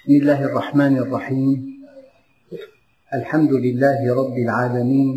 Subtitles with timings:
[0.00, 1.76] بسم الله الرحمن الرحيم.
[3.14, 5.16] الحمد لله رب العالمين.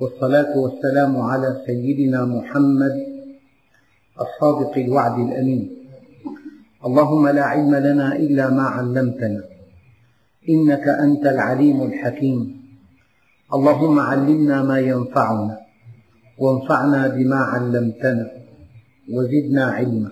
[0.00, 2.94] والصلاة والسلام على سيدنا محمد
[4.22, 5.62] الصادق الوعد الأمين.
[6.86, 9.42] اللهم لا علم لنا إلا ما علمتنا.
[10.48, 12.38] إنك أنت العليم الحكيم.
[13.54, 15.58] اللهم علمنا ما ينفعنا
[16.38, 18.26] وانفعنا بما علمتنا
[19.10, 20.10] وزدنا علما.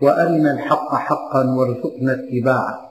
[0.00, 2.90] وأرنا الحق حقا وارزقنا اتباعه.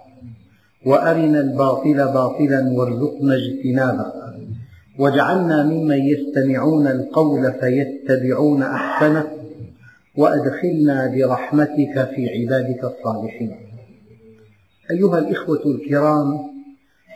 [0.85, 4.13] وأرنا الباطل باطلا وارزقنا اجتنابه.
[4.99, 9.27] واجعلنا ممن يستمعون القول فيتبعون أحسنه.
[10.16, 13.55] وأدخلنا برحمتك في عبادك الصالحين.
[14.91, 16.39] أيها الإخوة الكرام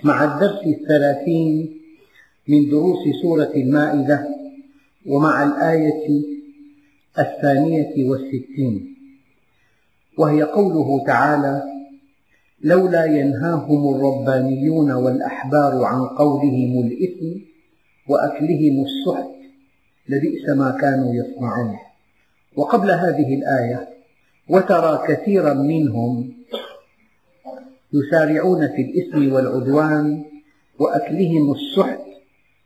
[0.03, 1.79] مع الدرس الثلاثين
[2.47, 4.27] من دروس سورة المائدة
[5.05, 6.23] ومع الآية
[7.20, 8.93] الثانية والستين
[10.17, 11.63] وهي قوله تعالى
[12.61, 17.39] لولا ينهاهم الربانيون والأحبار عن قولهم الإثم
[18.07, 19.29] وأكلهم السحت
[20.09, 21.77] لبئس ما كانوا يصنعون.
[22.55, 23.89] وقبل هذه الآية
[24.49, 26.34] وترى كثيرا منهم
[27.93, 30.25] يسارعون في الإثم والعدوان
[30.79, 31.99] وأكلهم السحت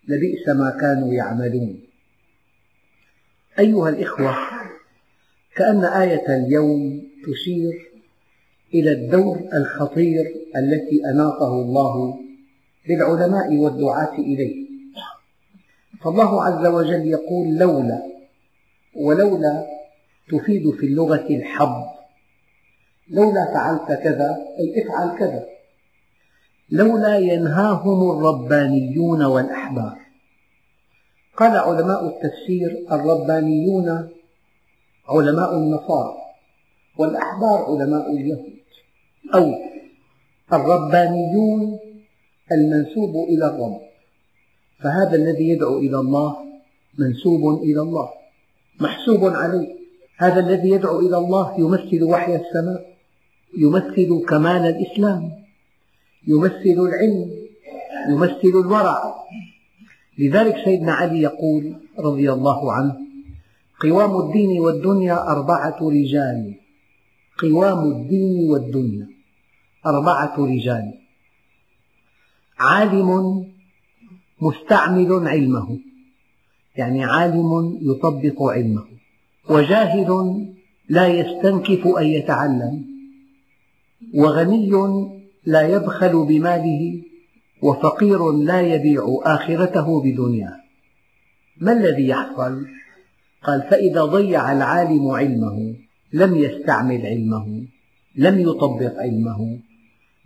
[0.07, 1.79] لبئس ما كانوا يعملون.
[3.59, 4.35] أيها الإخوة
[5.55, 7.91] كأن آية اليوم تشير
[8.73, 12.19] إلى الدور الخطير التي أناطه الله
[12.87, 14.67] بالعلماء والدعاة إليه.
[16.01, 18.03] فالله عز وجل يقول لولا
[18.95, 19.65] ولولا
[20.29, 21.83] تفيد في اللغة الحظ
[23.09, 25.45] لولا فعلت كذا أي افعل كذا.
[26.69, 29.97] لولا ينهاهم الربانيون والأحبار.
[31.37, 34.09] قال علماء التفسير الربانيون
[35.09, 36.26] علماء النصارى
[36.99, 38.57] والأحبار علماء اليهود.
[39.35, 39.53] أو
[40.53, 41.79] الربانيون
[42.51, 43.79] المنسوب إلى الرب.
[44.79, 46.37] فهذا الذي يدعو إلى الله
[46.99, 48.09] منسوب إلى الله
[48.79, 49.75] محسوب عليه.
[50.17, 52.97] هذا الذي يدعو إلى الله يمثل وحي السماء
[53.57, 55.31] يمثل كمال الإسلام
[56.27, 57.31] يمثل العلم
[58.09, 59.15] يمثل الورع.
[60.19, 62.97] لذلك سيدنا علي يقول رضي الله عنه
[63.81, 66.55] قوام الدين والدنيا أربعة رجال.
[67.39, 69.07] قوام الدين والدنيا.
[69.85, 70.93] أربعة رجال.
[72.59, 73.09] عالم
[74.41, 75.79] مستعمل علمه.
[76.75, 78.85] يعني عالم يطبق علمه.
[79.49, 80.09] وجاهل
[80.89, 82.85] لا يستنكف أن يتعلم.
[84.13, 84.71] وغني
[85.45, 87.01] لا يبخل بماله.
[87.61, 90.57] وفقير لا يبيع آخرته بدنياه.
[91.61, 92.67] ما الذي يحصل؟
[93.43, 97.65] قال فإذا ضيع العالم علمه لم يستعمل علمه
[98.17, 99.59] لم يطبق علمه.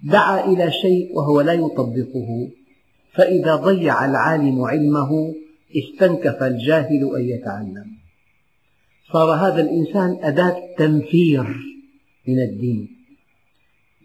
[0.04, 2.50] دعا إلى شيء وهو لا يطبقه.
[3.14, 5.34] فإذا ضيع العالم علمه
[5.78, 7.86] استنكف الجاهل أن يتعلم.
[9.14, 11.44] صار هذا الإنسان أداة تنفير
[12.28, 12.90] من الدين.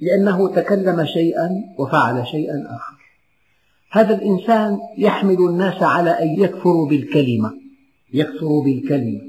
[0.00, 1.48] لأنه تكلم شيئا
[1.78, 2.97] وفعل شيئا آخر.
[3.91, 7.54] هذا الإنسان يحمل الناس على أن يكفروا بالكلمة.
[8.12, 9.20] يكفروا بالكلمة.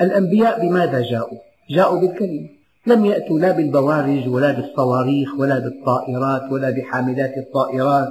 [0.00, 2.48] الأنبياء بماذا جاءوا؟ جاءوا بالكلمة
[2.86, 8.08] لم يأتوا لا بالبوارج ولا بالصواريخ ولا بالطائرات ولا بحاملات الطائرات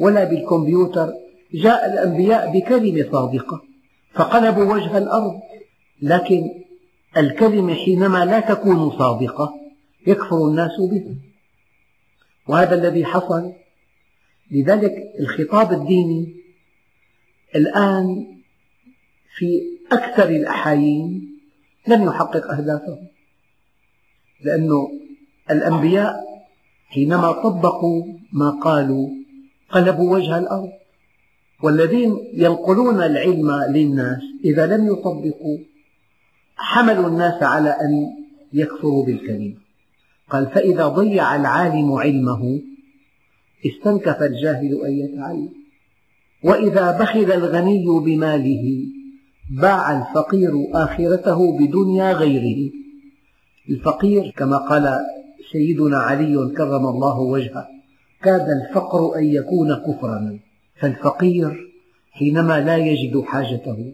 [0.00, 1.12] ولا بالكمبيوتر
[1.54, 3.62] جاء الأنبياء بكلمة صادقة
[4.14, 5.40] فقلبوا وجه الأرض.
[6.02, 6.50] لكن
[7.16, 9.54] الكلمة حينما لا تكون صادقة
[10.06, 11.14] يكفر الناس بها
[12.48, 13.52] وهذا الذي حصل
[14.50, 16.34] لذلك الخطاب الديني
[17.56, 18.26] الآن
[19.36, 21.35] في أكثر الأحايين
[21.88, 22.98] لم يحقق أهدافه
[24.44, 24.86] لأن
[25.50, 26.16] الأنبياء
[26.88, 29.08] حينما طبقوا ما قالوا
[29.70, 30.70] قلبوا وجه الأرض.
[31.62, 35.58] والذين ينقلون العلم للناس إذا لم يطبقوا
[36.56, 38.06] حملوا الناس على أن
[38.52, 39.54] يكفروا بالكلمة
[40.30, 42.60] قال فإذا ضيع العالم علمه
[43.66, 45.48] استنكف الجاهل أن يتعلم.
[46.44, 48.86] وإذا بخل الغني بماله
[49.50, 52.70] باع الفقير آخرته بدنيا غيره.
[53.70, 54.98] الفقير كما قال
[55.52, 57.68] سيدنا علي كرم الله وجهه
[58.22, 60.38] كاد الفقر أن يكون كفرا.
[60.80, 61.72] فالفقير
[62.12, 63.92] حينما لا يجد حاجته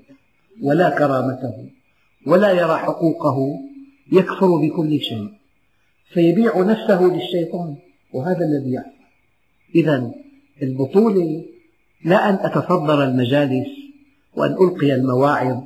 [0.62, 1.70] ولا كرامته
[2.26, 3.36] ولا يرى حقوقه
[4.12, 5.28] يكفر بكل شيء.
[6.12, 7.76] فيبيع نفسه للشيطان
[8.12, 9.02] وهذا الذي يحصل.
[9.74, 10.10] إذا
[10.62, 11.44] البطولة
[12.04, 13.81] لا أن أتصدر المجالس
[14.36, 15.62] وأن ألقي المواعظ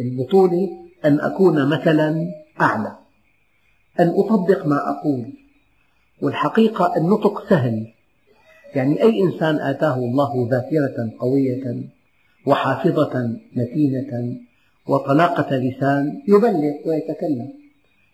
[0.00, 0.68] البطولة
[1.04, 2.26] أن أكون مثلا
[2.60, 2.96] أعلى.
[4.00, 5.32] أن أطبق ما أقول.
[6.22, 7.86] والحقيقة النطق سهل.
[8.74, 11.82] يعني أي إنسان آتاه الله ذاكرة قوية
[12.46, 14.36] وحافظة متينة
[14.86, 17.52] وطلاقة لسان يبلغ ويتكلم.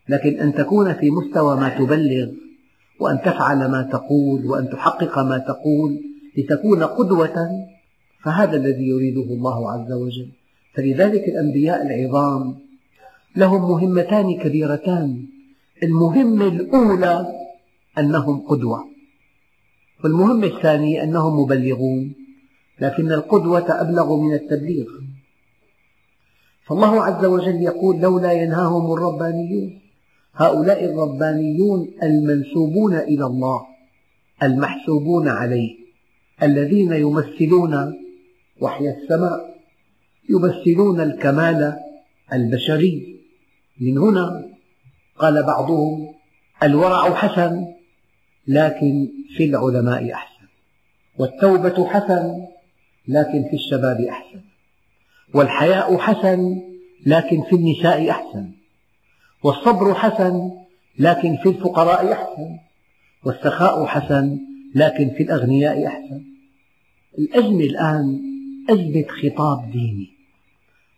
[0.08, 2.28] لكن أن تكون في مستوى ما تبلغ
[3.00, 6.00] وأن تفعل ما تقول وأن تحقق ما تقول
[6.36, 7.48] لتكون قدوة
[8.24, 10.28] فهذا الذي يريده الله عز وجل.
[10.74, 12.58] فلذلك الأنبياء العظام
[13.36, 15.26] لهم مهمتان كبيرتان.
[15.82, 17.26] المهمة الأولى
[17.98, 18.84] أنهم قدوة
[20.04, 22.14] والمهمة الثانية أنهم مبلغون
[22.80, 24.86] لكن القدوة أبلغ من التبليغ.
[26.66, 29.80] فالله عز وجل يقول لولا ينهاهم الربانيون.
[30.34, 33.60] هؤلاء الربانيون المنسوبون إلى الله
[34.42, 35.70] المحسوبون عليه
[36.42, 38.03] الذين يمثلون
[38.60, 39.54] وحي السماء
[40.30, 41.76] يمثلون الكمال
[42.32, 43.20] البشري.
[43.80, 44.48] من هنا
[45.18, 46.14] قال بعضهم
[46.62, 47.66] الورع حسن
[48.46, 50.46] لكن في العلماء أحسن.
[51.18, 52.46] والتوبة حسن
[53.08, 54.40] لكن في الشباب أحسن.
[55.34, 56.60] والحياء حسن
[57.06, 58.50] لكن في النساء أحسن.
[59.42, 60.50] والصبر حسن
[60.98, 62.58] لكن في الفقراء أحسن.
[63.24, 64.38] والسخاء حسن
[64.74, 66.24] لكن في الأغنياء أحسن.
[67.18, 68.33] الأزمة الآن
[68.70, 70.08] أزمة خطاب ديني.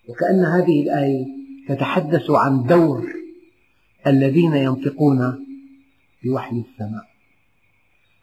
[0.08, 1.26] وكأن هذه الآية
[1.68, 3.06] تتحدث عن دور
[4.06, 5.46] الذين ينطقون
[6.24, 7.04] بوحي السماء.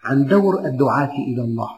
[0.04, 1.70] عن دور الدعاة إلى الله.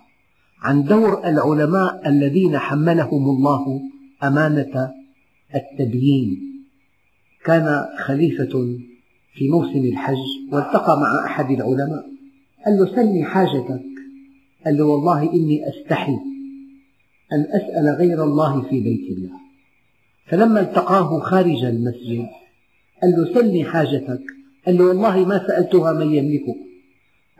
[0.61, 3.81] عن دور العلماء الذين حملهم الله
[4.23, 4.91] أمانة
[5.55, 6.41] التبيين.
[7.45, 8.77] كان خليفة
[9.33, 12.05] في موسم الحج والتقى مع أحد العلماء.
[12.65, 13.81] قال له سلني حاجتك.
[14.65, 16.34] قال له والله إني أستحي
[17.35, 19.39] أن أسأل غير الله في بيت الله.
[20.27, 22.25] فلما التقاه خارج المسجد
[23.01, 24.21] قال له سلني حاجتك.
[24.65, 26.55] قال له والله ما سألتها من يملكها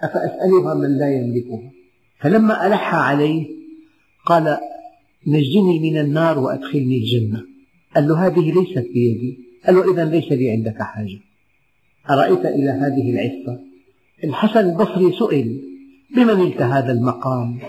[0.03, 1.71] أفأسألها من لا يملكها؟
[2.19, 3.45] فلما ألح عليه
[4.25, 4.57] قال
[5.27, 7.41] نجني من النار وأدخلني الجنة.
[7.95, 9.39] قال له هذه ليست بيدي.
[9.65, 11.19] قال له إذا ليس لي عندك حاجة.
[12.09, 13.59] أرأيت إلى هذه العفة؟
[14.23, 15.61] الحسن البصري سئل
[16.15, 17.59] بمن نلت هذا المقام؟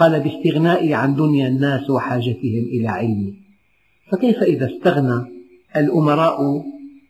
[0.00, 3.34] قال باستغنائي عن دنيا الناس وحاجتهم إلى علمي.
[4.12, 5.18] فكيف إذا استغنى
[5.76, 6.64] الأمراء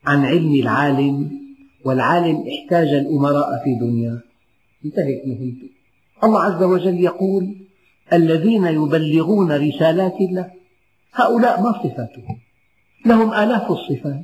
[0.06, 1.30] عن علم العالم
[1.84, 4.20] والعالم احتاج الأمراء في دنياه
[4.84, 5.68] انتهت مهمته
[6.24, 7.56] الله عز وجل يقول
[8.12, 10.50] الذين يبلغون رسالات الله
[11.14, 12.38] هؤلاء ما صفاتهم؟
[13.06, 14.22] لهم آلاف الصفات.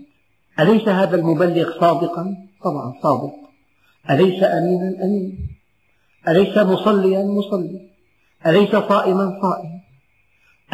[0.61, 3.35] أليس هذا المبلغ صادقا؟ طبعا صادق.
[4.11, 5.39] أليس أمينا أمين؟
[6.29, 7.86] أليس مصليا مصلي
[8.47, 9.81] أليس صائما صائم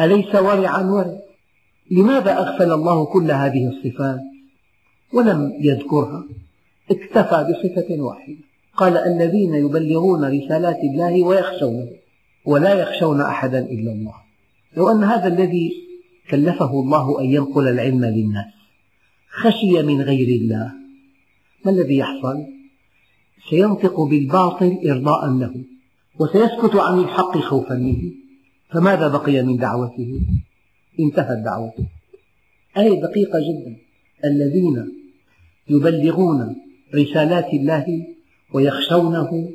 [0.01, 1.19] أليس ورعا ورع
[1.91, 4.21] لماذا أغفل الله كل هذه الصفات
[5.13, 6.23] ولم يذكرها؟
[6.91, 8.37] اكتفى بصفة واحدة.
[8.77, 11.87] قال الذين يبلغون رسالات الله ويخشونه
[12.45, 14.15] ولا يخشون أحدا إلا الله.
[14.77, 15.73] لو أن هذا الذي
[16.29, 18.53] كلفه الله أن ينقل العلم للناس
[19.29, 20.71] خشي من غير الله
[21.65, 22.45] ما الذي يحصل؟
[23.49, 25.53] سينطق بالباطل إرضاء له.
[26.19, 28.11] وسيسكت عن الحق خوفا منه.
[28.69, 30.21] فماذا بقي من دعوته؟
[30.99, 31.85] انتهت دعوته.
[32.77, 33.75] آية دقيقة جدا.
[34.25, 34.91] الذين
[35.69, 36.55] يبلغون
[36.95, 38.07] رسالات الله
[38.53, 39.49] ويخشونه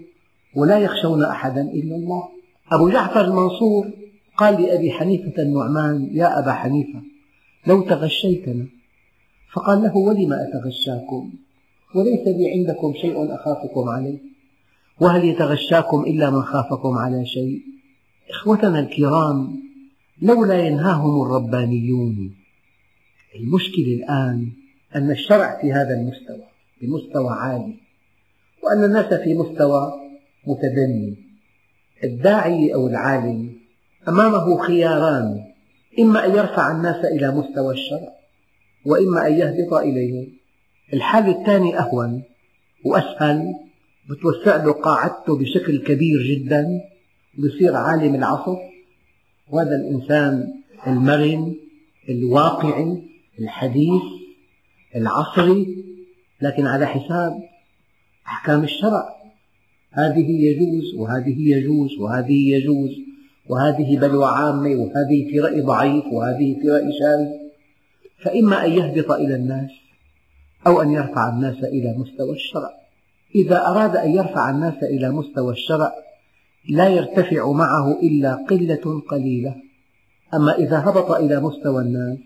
[0.54, 2.28] ولا يخشون أحدا إلا الله.
[2.72, 3.90] أبو جعفر المنصور
[4.36, 7.02] قال لأبي حنيفة النعمان يا أبا حنيفة
[7.66, 8.66] لو تغشيتنا.
[9.52, 11.32] فقال له ولم أتغشاكم؟
[11.94, 14.18] وليس لي عندكم شيء أخافكم عليه.
[15.00, 17.60] وهل يتغشاكم إلا من خافكم على شيء؟
[18.30, 19.62] إخوتنا الكرام
[20.22, 22.34] لولا ينهاهم الربانيون.
[23.36, 24.52] المشكلة الآن
[24.96, 26.48] أن الشرع في هذا المستوى
[26.82, 27.74] بمستوى عالي
[28.62, 29.92] وأن الناس في مستوى
[30.46, 31.16] متدني.
[32.04, 33.52] الداعي أو العالم
[34.08, 35.44] أمامه خياران
[35.98, 38.12] إما أن يرفع الناس إلى مستوى الشرع
[38.86, 40.28] وإما أن يهبط إليه.
[40.92, 42.22] الحال الثاني أهون
[42.84, 43.67] وأسهل
[44.10, 46.80] بتوسع له قاعدته بشكل كبير جدا
[47.38, 48.56] ويصير عالم العصر.
[49.48, 50.52] وهذا الإنسان
[50.86, 51.54] المرن
[52.08, 53.02] الواقعي
[53.40, 54.02] الحديث
[54.96, 55.84] العصري.
[56.42, 57.32] لكن على حساب
[58.26, 59.18] أحكام الشرع
[59.90, 62.90] هذه يجوز وهذه يجوز وهذه يجوز
[63.48, 67.26] وهذه بلوى عامة وهذه في رأي ضعيف وهذه في رأي شاذ.
[68.24, 69.70] فإما أن يهبط إلى الناس
[70.66, 72.87] أو أن يرفع الناس إلى مستوى الشرع.
[73.34, 75.92] إذا أراد أن يرفع الناس إلى مستوى الشرع
[76.70, 79.54] لا يرتفع معه إلا قلة قليلة.
[80.34, 82.18] أما إذا هبط إلى مستوى الناس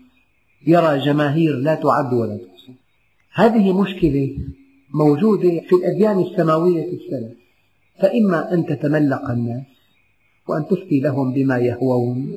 [0.67, 2.73] يرى جماهير لا تعد ولا تحصى.
[3.33, 4.37] هذه مشكلة
[4.93, 7.37] موجودة في الأديان السماوية الثلاث
[7.99, 9.63] فإما أن تتملق الناس
[10.47, 12.31] وأن تفتي لهم بما يهوون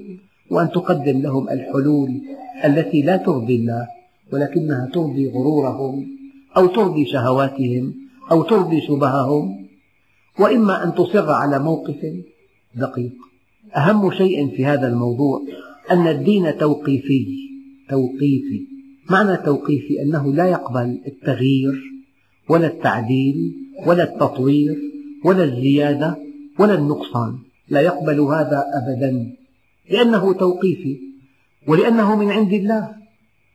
[0.51, 2.21] وأن تقدم لهم الحلول
[2.65, 3.89] التي لا ترضي الله
[4.33, 6.07] ولكنها ترضي غرورهم
[6.57, 8.06] أو ترضي شهواتهم.
[8.31, 9.67] أو ترضي شبههم
[10.41, 11.97] وإما أن تصر على موقف
[12.75, 13.13] دقيق.
[13.77, 15.43] أهم شيء في هذا الموضوع
[15.91, 17.27] أن الدين توقيفي
[17.91, 18.67] توقيفي.
[19.11, 21.83] معنى توقيفي أنه لا يقبل التغيير
[22.49, 23.55] ولا التعديل
[23.87, 24.77] ولا التطوير
[25.25, 26.17] ولا الزيادة
[26.59, 27.39] ولا النقصان.
[27.69, 29.37] لا يقبل هذا أبدا.
[29.91, 30.99] لأنه توقيفي
[31.69, 32.97] ولأنه من عند الله.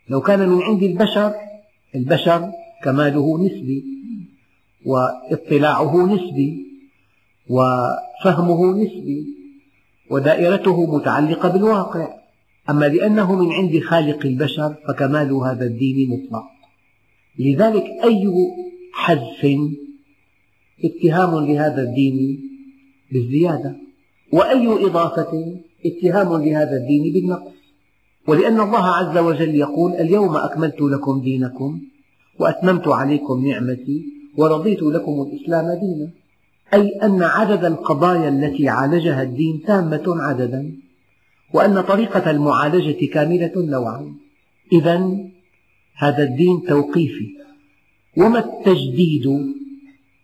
[0.09, 1.33] لو كان من عند البشر
[1.95, 2.51] البشر
[2.83, 4.00] كماله نسبي.
[4.85, 6.65] واطلاعه نسبي
[7.49, 9.25] وفهمه نسبي
[10.09, 12.07] ودائرته متعلقة بالواقع.
[12.69, 16.43] أما لأنه من عند خالق البشر فكمال هذا الدين مطلق.
[17.39, 18.27] لذلك أي
[18.93, 19.57] حذف
[20.85, 22.39] اتهام لهذا الدين
[23.11, 23.75] بالزيادة؟
[24.33, 27.51] وأي إضافة اتهام لهذا الدين بالنقص؟
[28.27, 31.81] ولأن الله عز وجل يقول اليوم أكملت لكم دينكم
[32.39, 36.09] وأتممت عليكم نعمتي ورضيت لكم الإسلام دينا.
[36.73, 40.71] أي أن عدد القضايا التي عالجها الدين تامة عددا
[41.53, 44.15] وأن طريقة المعالجة كاملة نوعا.
[44.73, 45.17] إذا
[45.95, 47.27] هذا الدين توقيفي.
[48.17, 49.27] وما التجديد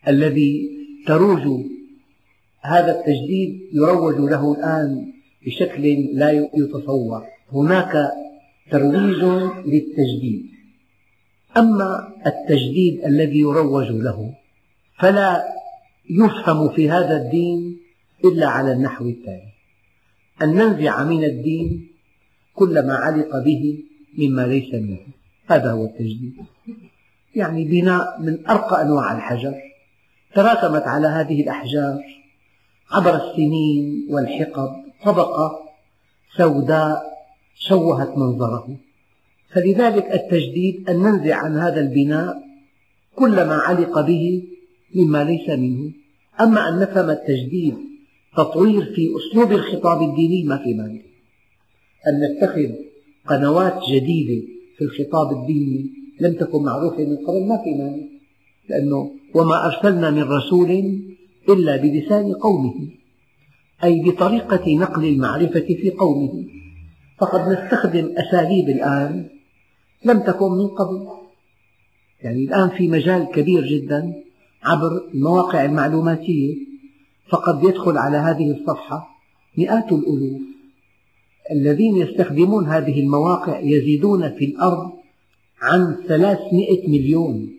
[0.08, 0.70] الذي
[1.08, 1.66] تروج
[2.62, 5.14] هذا التجديد يروج له الآن
[5.46, 5.84] بشكل
[6.14, 7.24] لا يتصور؟
[7.54, 8.12] هناك
[8.72, 9.24] ترويج
[9.66, 10.57] للتجديد.
[11.58, 14.34] أما التجديد الذي يروج له
[15.00, 15.44] فلا
[16.10, 17.80] يفهم في هذا الدين
[18.26, 19.52] إلا على النحو التالي.
[20.42, 21.88] أن ننزع من الدين
[22.54, 23.84] كل ما علق به
[24.18, 25.08] مما ليس منه.
[25.48, 26.34] هذا هو التجديد.
[27.36, 29.56] يعني بناء من أرقى أنواع الحجر
[30.36, 32.04] تراكمت على هذه الأحجار
[32.92, 34.70] عبر السنين والحقب
[35.06, 35.60] طبقة
[36.38, 37.04] سوداء
[37.56, 38.78] شوهت منظره.
[39.54, 42.44] فلذلك التجديد أن ننزع عن هذا البناء
[43.16, 44.44] كل ما علق به
[44.96, 45.92] مما ليس منه.
[46.42, 47.76] أما أن نفهم التجديد
[48.38, 51.02] تطوير في أسلوب الخطاب الديني ما في مانع
[52.08, 52.70] أن نتخذ
[53.28, 55.90] قنوات جديدة في الخطاب الديني
[56.22, 58.04] لم تكن معروفة من قبل ما في مانع
[58.70, 60.72] لأنه وما أرسلنا من رسول
[61.50, 62.88] إلا بلسان قومه
[63.84, 66.46] أي بطريقة نقل المعرفة في قومه.
[67.20, 69.30] فقد نستخدم أساليب الآن
[70.06, 71.08] لم تكن من قبل.
[72.22, 74.14] يعني الآن في مجال كبير جدا
[74.64, 76.56] عبر المواقع المعلوماتية
[77.30, 79.08] فقد يدخل على هذه الصفحة
[79.58, 80.42] مئات الألوف.
[81.52, 84.92] الذين يستخدمون هذه المواقع يزيدون في الأرض
[85.62, 87.50] عن ثلاثمئة مليون.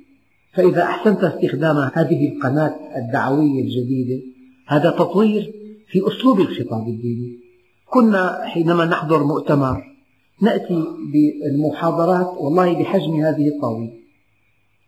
[0.55, 4.23] فإذا أحسنت استخدام هذه القناة الدعوية الجديدة
[4.67, 5.53] هذا تطوير
[5.91, 7.39] في أسلوب الخطاب الديني.
[7.87, 9.98] كنا حينما نحضر مؤتمر
[10.43, 13.93] نأتي بالمحاضرات والله بحجم هذه الطاولة.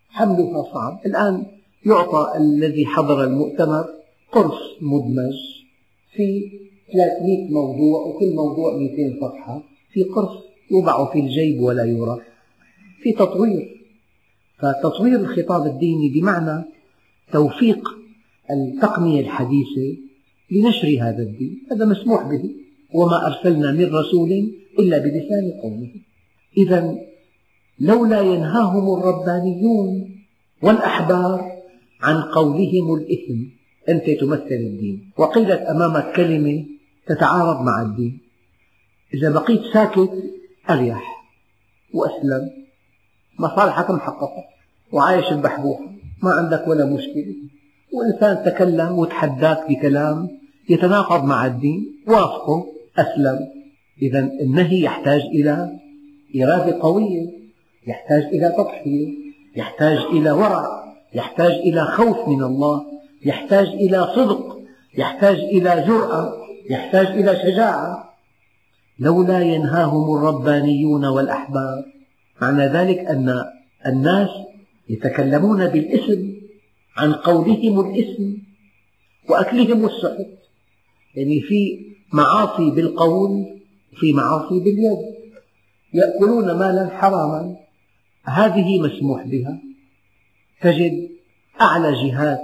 [0.09, 1.01] حملها صعب.
[1.07, 1.47] الآن
[1.87, 3.85] يعطى الذي حضر المؤتمر
[4.33, 5.35] قرص مدمج
[6.17, 6.51] في
[6.93, 9.63] 300 موضوع وكل موضوع 200 صفحة.
[9.93, 10.31] في قرص
[10.71, 12.21] يوضع في الجيب ولا يرى.
[13.03, 13.81] في تطوير.
[14.59, 16.65] فتطوير الخطاب الديني بمعنى
[17.33, 17.89] توفيق
[18.51, 19.97] التقنية الحديثة
[20.51, 21.63] لنشر هذا الدين.
[21.73, 22.51] هذا مسموح به.
[22.95, 25.91] وما أرسلنا من رسول إلا بلسان قومه.
[26.57, 26.97] إذا
[27.79, 30.17] لولا ينهاهم الربانيون
[30.63, 31.53] والأحبار
[32.03, 33.41] عن قولهم الإثم
[33.89, 35.11] أنت تمثل الدين.
[35.17, 36.65] وقيلت أمامك كلمة
[37.07, 38.21] تتعارض مع الدين.
[39.15, 40.11] إذا بقيت ساكت
[40.71, 41.27] أريح.
[41.95, 42.51] وأسلم.
[43.39, 44.45] مصالحك محققة.
[44.93, 45.85] وعايش ببحبوحة
[46.23, 47.35] ما عندك ولا مشكلة.
[47.93, 50.29] وإنسان تكلم وتحداك بكلام
[50.69, 52.03] يتناقض مع الدين.
[52.07, 52.67] وافقه
[52.99, 53.60] أسلم.
[54.03, 55.79] إذا النهي يحتاج إلى
[56.43, 57.27] إرادة قوية
[57.87, 59.09] يحتاج إلى تضحية
[59.57, 62.85] يحتاج إلى ورع يحتاج إلى خوف من الله
[63.25, 64.61] يحتاج إلى صدق
[64.99, 66.41] يحتاج إلى جرأة
[66.71, 68.15] يحتاج إلى شجاعة.
[68.99, 71.85] لولا ينهاهم الربانيون والأحبار.
[72.43, 73.45] معنى ذلك أن
[73.87, 74.29] الناس
[74.89, 76.33] يتكلمون بالاسم
[76.97, 78.37] عن قولهم الاسم
[79.29, 80.27] وأكلهم السحت.
[81.15, 83.60] يعني في معاصي بالقول
[83.93, 84.99] وفي معاصي باليد
[85.95, 87.57] يأكلون مالا حراما
[88.25, 89.59] هذه مسموح بها.
[90.61, 91.09] تجد
[91.61, 92.41] أعلى جهات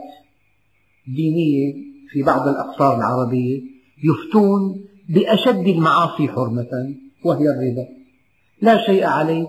[1.06, 1.74] دينية
[2.10, 3.62] في بعض الأقطار العربية
[4.04, 7.88] يفتون بأشد المعاصي حرمة وهي الربا.
[8.62, 9.48] لا شيء عليك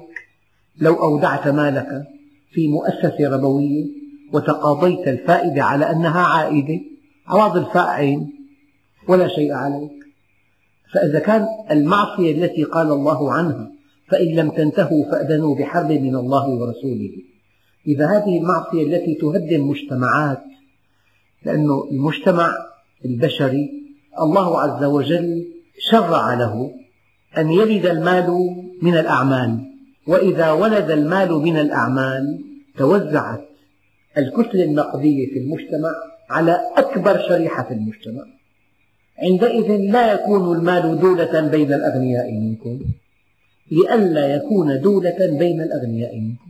[0.77, 2.03] لو أودعت مالك
[2.51, 3.85] في مؤسسة ربوية
[4.33, 6.79] وتقاضيت الفائدة على أنها عائدة.
[7.27, 8.33] عواض الفاء عين
[9.07, 10.06] ولا شيء عليك.
[10.93, 13.71] فإذا كان المعصية التي قال الله عنها
[14.07, 17.11] فإن لم تنتهوا فأذنوا بحرب من الله ورسوله.
[17.87, 20.43] إذا هذه المعصية التي تهدم مجتمعات
[21.45, 22.53] لأن المجتمع
[23.05, 23.69] البشري
[24.21, 25.47] الله عز وجل
[25.79, 26.71] شرع له
[27.37, 29.59] أن يلد المال من الأعمال.
[30.07, 32.43] وإذا ولد المال من الأعمال
[32.77, 33.41] توزعت
[34.17, 35.89] الكتلة النقدية في المجتمع
[36.29, 38.36] على أكبر شريحة في المجتمع.
[39.23, 42.79] عندئذ لا يكون المال دولة بين الأغنياء منكم.
[43.71, 46.47] لئلا يكون دولة بين الأغنياء منكم.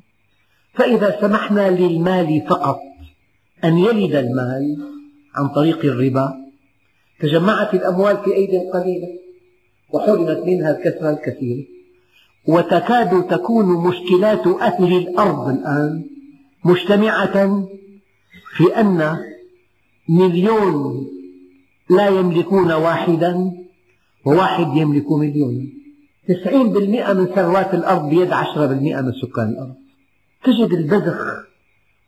[0.74, 2.80] فإذا سمحنا للمال فقط
[3.64, 4.78] أن يلد المال
[5.36, 6.34] عن طريق الربا
[7.20, 9.08] تجمعت الأموال في أيدي قليلة
[9.90, 11.64] وحرمت منها الكثرة الكثيرة
[12.48, 16.04] وتكاد تكون مشكلات أهل الأرض الآن
[16.66, 17.68] مجتمعة
[18.58, 19.18] في أن
[20.10, 21.08] مليون
[21.90, 23.52] لا يملكون واحدا
[24.26, 25.68] وواحد يملك مليونا
[26.28, 29.76] تسعين بالمئة من ثروات الأرض بيد عشرة بالمئة من سكان الأرض.
[30.44, 31.46] تجد البذخ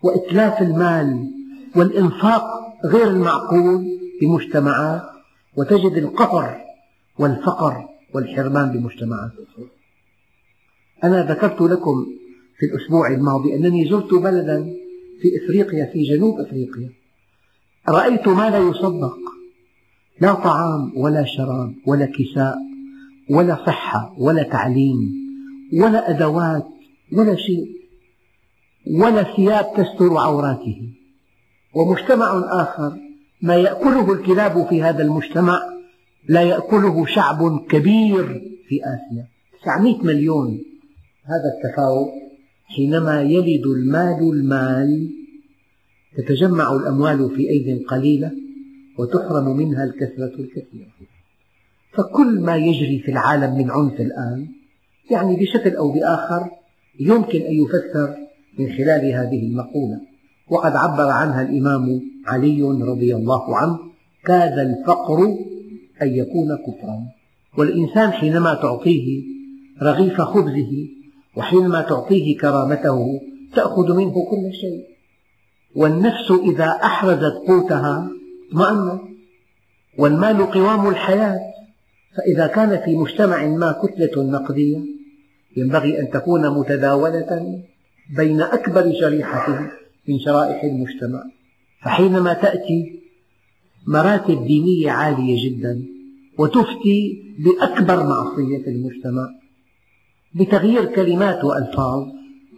[0.03, 1.31] وإتلاف المال
[1.75, 2.43] والإنفاق
[2.85, 5.01] غير المعقول بمجتمعات
[5.57, 6.61] وتجد القهر
[7.19, 9.31] والفقر والحرمان بمجتمعات.
[11.03, 12.05] أنا ذكرت لكم
[12.57, 14.73] في الأسبوع الماضي أنني زرت بلدا
[15.21, 16.89] في إفريقيا في جنوب إفريقيا.
[17.89, 19.38] رأيت ما لا يصدق.
[20.21, 22.57] لا طعام ولا شراب ولا كساء
[23.29, 24.97] ولا صحة ولا تعليم
[25.73, 26.67] ولا أدوات
[27.13, 27.79] ولا شيء
[28.87, 30.81] ولا ثياب تستر عوراته.
[31.75, 32.97] ومجتمع آخر
[33.41, 35.59] ما يأكله الكلاب في هذا المجتمع
[36.29, 38.25] لا يأكله شعب كبير
[38.67, 39.27] في آسيا.
[39.61, 40.47] 900 مليون.
[41.23, 42.09] هذا التفاوت
[42.65, 45.09] حينما يلد المال المال
[46.17, 48.31] تتجمع الأموال في أيد قليلة.
[48.99, 50.87] وتحرم منها الكثرة الكثيرة.
[51.91, 54.47] فكل ما يجري في العالم من عنف الآن
[55.11, 56.49] يعني بشكل أو بآخر
[56.99, 58.15] يمكن أن يفسر
[58.59, 59.99] من خلال هذه المقولة.
[60.49, 63.79] وقد عبر عنها الإمام علي رضي الله عنه
[64.25, 65.17] كاد الفقر
[66.01, 66.97] أن يكون كفرا
[67.57, 69.23] والإنسان حينما تعطيه
[69.81, 70.87] رغيف خبزه
[71.37, 73.21] وحينما تعطيه كرامته
[73.55, 74.83] تأخذ منه كل شيء.
[75.75, 78.09] والنفس إذا أحرزت قوتها
[78.49, 79.01] اطمأنت
[79.97, 81.39] والمال قوام الحياة
[82.17, 84.79] فإذا كان في مجتمع ما كتلة نقدية
[85.57, 87.61] ينبغي أن تكون متداولة
[88.17, 89.69] بين أكبر شريحة
[90.07, 91.23] من شرائح المجتمع
[91.83, 92.99] فحينما تأتي
[93.87, 95.85] مراتب دينية عالية جدا
[96.37, 99.29] وتفتي بأكبر معصية في المجتمع
[100.35, 102.07] بتغيير كلمات وألفاظ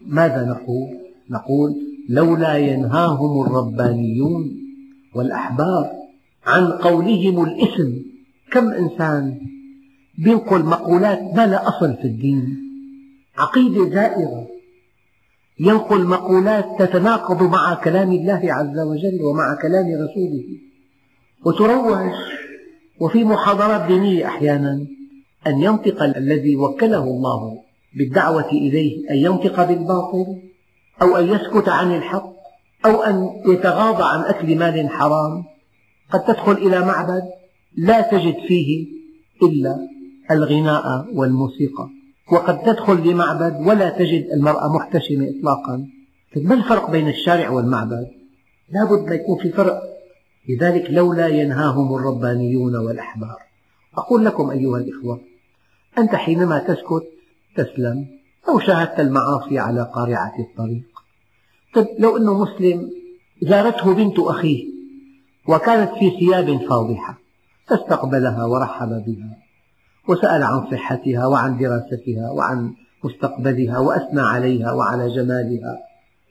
[0.06, 0.88] ماذا نقول؟
[1.30, 1.76] نقول
[2.10, 4.61] لولا ينهاهم الربانيون
[5.16, 5.92] والأحبار
[6.46, 7.92] عن قولهم الإثم.
[8.52, 9.40] كم إنسان
[10.18, 12.58] ينقل مقولات ما لا أصل في الدين.
[13.38, 14.48] عقيدة زائغة
[15.60, 20.44] ينقل مقولات تتناقض مع كلام الله عز وجل ومع كلام رسوله.
[21.46, 22.12] وتروج
[23.00, 24.86] وفي محاضرات دينية أحيانا
[25.48, 27.60] أن ينطق الذي وكله الله
[27.98, 30.26] بالدعوة إليه أن ينطق بالباطل
[31.02, 32.31] أو أن يسكت عن الحق.
[32.86, 35.44] أو أن يتغاضى عن أكل مال حرام
[36.12, 37.24] قد تدخل إلى معبد
[37.78, 38.88] لا تجد فيه
[39.44, 39.88] إلا
[40.32, 41.90] الغناء والموسيقى.
[42.32, 45.88] وقد تدخل لمعبد ولا تجد المرأة محتشمة إطلاقا.
[46.36, 48.08] ما الفرق بين الشارع والمعبد؟
[48.70, 49.82] لا بد أن يكون في فرق.
[50.50, 53.38] لذلك لولا ينهاهم الربانيون والأحبار.
[53.98, 55.22] أقول لكم أيها الإخوة
[55.98, 57.04] أنت حينما تسكت
[57.56, 58.08] تسلم
[58.48, 60.91] لو شاهدت المعاصي على قارعة الطريق.
[61.74, 62.90] طيب لو أنه مسلم
[63.42, 64.72] زارته بنت أخيه
[65.48, 67.20] وكانت في ثياب فاضحة
[67.68, 69.38] فاستقبلها ورحب بها
[70.08, 75.78] وسأل عن صحتها وعن دراستها وعن مستقبلها وأثنى عليها وعلى جمالها.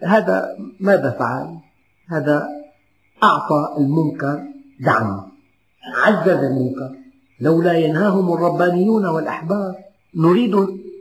[0.03, 1.59] هذا ماذا فعل؟
[2.11, 2.49] هذا
[3.23, 4.43] أعطى المنكر
[4.81, 5.31] دعم
[6.05, 6.97] عزز المنكر.
[7.41, 9.75] لولا ينهاهم الربانيون والأحبار
[10.17, 10.55] نريد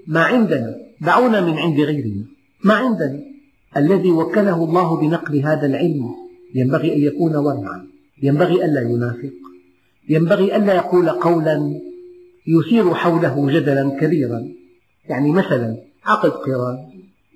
[0.07, 2.25] ما عندنا دعونا من عند غيرنا
[2.63, 3.28] ما عندنا.
[3.77, 6.15] الذي وكله الله بنقل هذا العلم
[6.55, 7.87] ينبغي أن يكون ورعا
[8.23, 9.33] ينبغي ألا ينافق
[10.09, 11.79] ينبغي ألا يقول قولا
[12.47, 14.47] يثير حوله جدلا كبيرا.
[15.09, 16.77] يعني مثلا عقد قران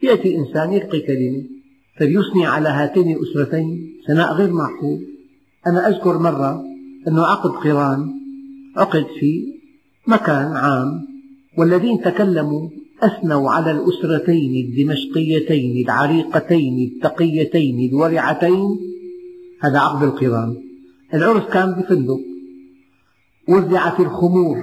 [0.04, 1.44] يأتي إنسان يلقي كلمة
[2.00, 5.00] فليثني على هاتين الأسرتين ثناء غير معقول.
[5.68, 6.64] أنا أذكر مرة
[7.08, 8.14] أن عقد قران
[8.78, 9.54] عقد في
[10.08, 11.08] مكان عام
[11.58, 12.70] والذين تكلموا
[13.04, 18.80] أثنوا على الأسرتين الدمشقيتين العريقتين التقيتين الورعتين.
[19.62, 20.56] هذا عقد القران.
[21.14, 22.20] العرس كان بفندق.
[23.50, 24.58] وزعت الخمور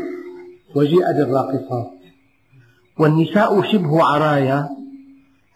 [0.77, 1.91] وجيء بالراقصات.
[2.99, 4.69] والنساء شبه عرايا.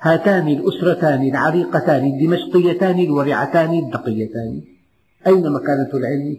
[0.00, 4.60] هاتان الأسرتان العريقتان الدمشقيتان الورعتان الدقيتان
[5.26, 6.36] أين مكانة العلم؟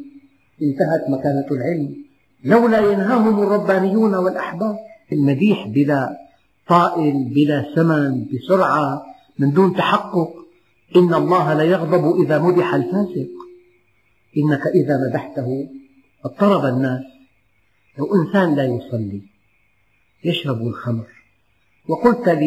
[0.61, 1.95] انتهت مكانة العلم.
[2.43, 4.75] لولا ينهاهم الربانيون والأحبار.
[5.11, 6.24] المديح بلا
[6.67, 9.05] طائل بلا ثمن بسرعة
[9.39, 10.29] من دون تحقق.
[10.95, 13.29] إن الله ليغضب إذا مدح الفاسق.
[14.37, 15.69] إنك إذا مدحته
[16.25, 17.01] اضطرب الناس.
[17.99, 19.21] لو إنسان لا يصلي
[20.23, 21.07] يشرب الخمر.
[21.87, 22.39] وقلت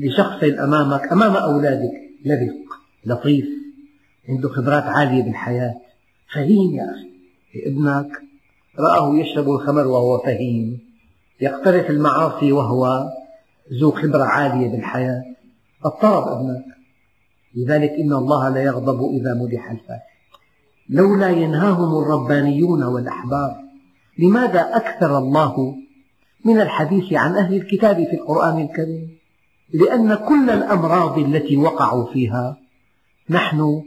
[0.00, 1.92] لشخص أمامك أمام أولادك
[2.24, 2.54] لبق
[3.04, 3.46] لطيف
[4.28, 5.74] عنده خبرات عالية بالحياة.
[6.34, 7.12] فهيم يا أخي
[7.66, 8.22] ابنك
[8.78, 10.80] رآه يشرب الخمر وهو فهيم
[11.40, 13.10] يقترف المعاصي وهو
[13.80, 15.22] ذو خبرة عالية بالحياة
[15.84, 16.64] اضطرب ابنك
[17.56, 20.12] لذلك إن الله لا يغضب إذا مدح الفاسق
[20.88, 23.56] لولا ينهاهم الربانيون والأحبار.
[24.18, 25.74] لماذا أكثر الله
[26.44, 29.18] من الحديث عن أهل الكتاب في القرآن الكريم؟
[29.74, 32.56] لأن كل الأمراض التي وقعوا فيها
[33.30, 33.82] نحن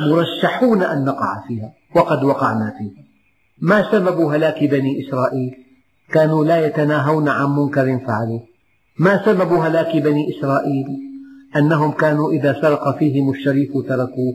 [0.00, 3.04] مرشحون أن نقع فيها وقد وقعنا فيها.
[3.58, 5.54] ما سبب هلاك بني إسرائيل؟
[6.12, 8.53] كانوا لا يتناهون عن منكر فعلوه.
[8.98, 10.86] ما سبب هلاك بني إسرائيل؟
[11.56, 14.34] أنهم كانوا إذا سرق فيهم الشريف تركوه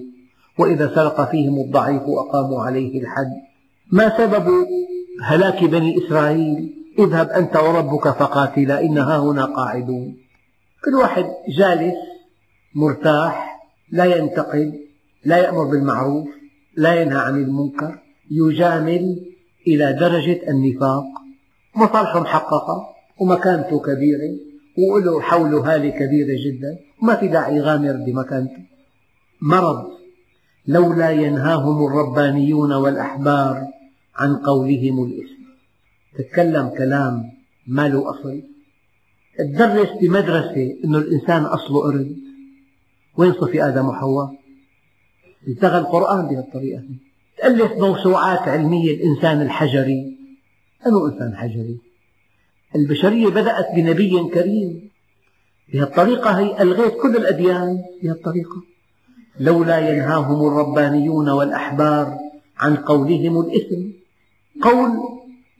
[0.60, 3.32] وإذا سرق فيهم الضعيف أقاموا عليه الحد.
[3.91, 4.65] ما سبب
[5.24, 10.17] هلاك بني إسرائيل؟ اذهب أنت وربك فقاتلا إنها هنا قاعدون.
[10.86, 11.26] كل واحد
[11.58, 11.95] جالس
[12.76, 13.60] مرتاح
[13.91, 14.74] لا ينتقد
[15.26, 16.28] لا يأمر بالمعروف
[16.78, 18.00] لا ينهى عن المنكر
[18.32, 19.26] يجامل
[19.67, 21.04] إلى درجة النفاق.
[21.76, 22.88] مصالحه محققة
[23.22, 24.48] ومكانته كبيرة.
[24.77, 26.79] وله حوله هالة كبيرة جدا.
[27.01, 28.65] وما في داعي يغامر بمكانته
[29.41, 29.88] مرض.
[30.67, 33.67] لولا ينهاهم الربانيون والأحبار
[34.15, 35.39] عن قولهم الإثم.
[36.17, 37.32] تتكلم كلام
[37.67, 38.41] ما له أصل
[39.38, 42.17] تدرس بمدرسة أن الإنسان أصله قرد
[43.17, 44.39] وين صفي آدم وحواء؟
[45.47, 46.84] التغى القرآن بهالطريقة.
[47.38, 50.17] تألف موسوعات علمية الإنسان الحجري.
[50.88, 51.88] أنه إنسان حجري.
[52.75, 54.89] البشرية بدأت بنبي كريم.
[55.73, 58.63] بهالطريقة هي ألغيت كل الأديان بهالطريقة
[59.39, 62.17] لولا ينهاهم الربانيون والأحبار
[62.58, 63.82] عن قولهم الإثم.
[64.62, 64.89] قول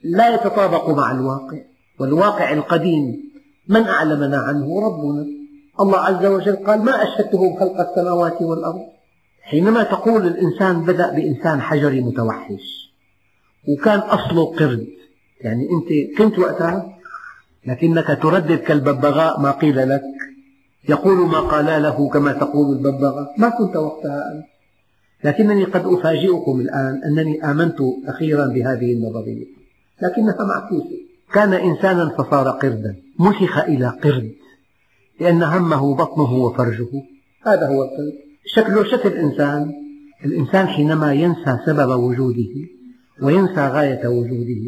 [0.02, 1.58] لا يتطابق مع الواقع
[1.98, 3.30] والواقع القديم
[3.68, 5.26] من أعلمنا عنه ربنا.
[5.80, 8.86] الله عز وجل قال ما أشهدتهم خلق السماوات والأرض.
[9.42, 12.92] حينما تقول الإنسان بدأ بإنسان حجري متوحش
[13.68, 14.86] وكان أصله قرد.
[15.40, 16.99] يعني أنت كنت وقتها
[17.66, 20.02] لكنك تردد كالببغاء ما قيل لك.
[20.88, 23.34] يقول ما قال له كما تقول الببغاء.
[23.38, 24.44] ما كنت وقتها أنت.
[25.24, 29.46] لكنني قد أفاجئكم الآن أنني آمنت أخيرا بهذه النظرية.
[30.02, 30.98] لكنها معكوسة
[31.32, 32.96] كان إنسانا فصار قردا.
[33.18, 34.32] مسخ إلى قرد.
[35.20, 36.88] لأن همه بطنه وفرجه.
[37.46, 38.12] هذا هو القرد.
[38.46, 39.72] شكله شكل إنسان
[40.24, 42.54] الإنسان حينما ينسى سبب وجوده
[43.22, 44.64] وينسى غاية وجوده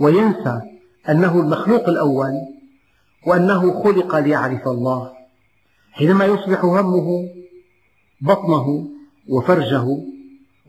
[0.00, 0.60] وينسى
[1.08, 2.32] أنه المخلوق الأول
[3.26, 5.12] وأنه خلق ليعرف الله.
[5.92, 7.28] حينما يصبح همه
[8.20, 8.88] بطنه
[9.28, 9.86] وفرجه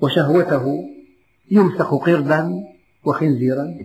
[0.02, 0.84] وشهوته
[1.52, 2.64] يمسخ قردا
[3.06, 3.78] وخنزيرا.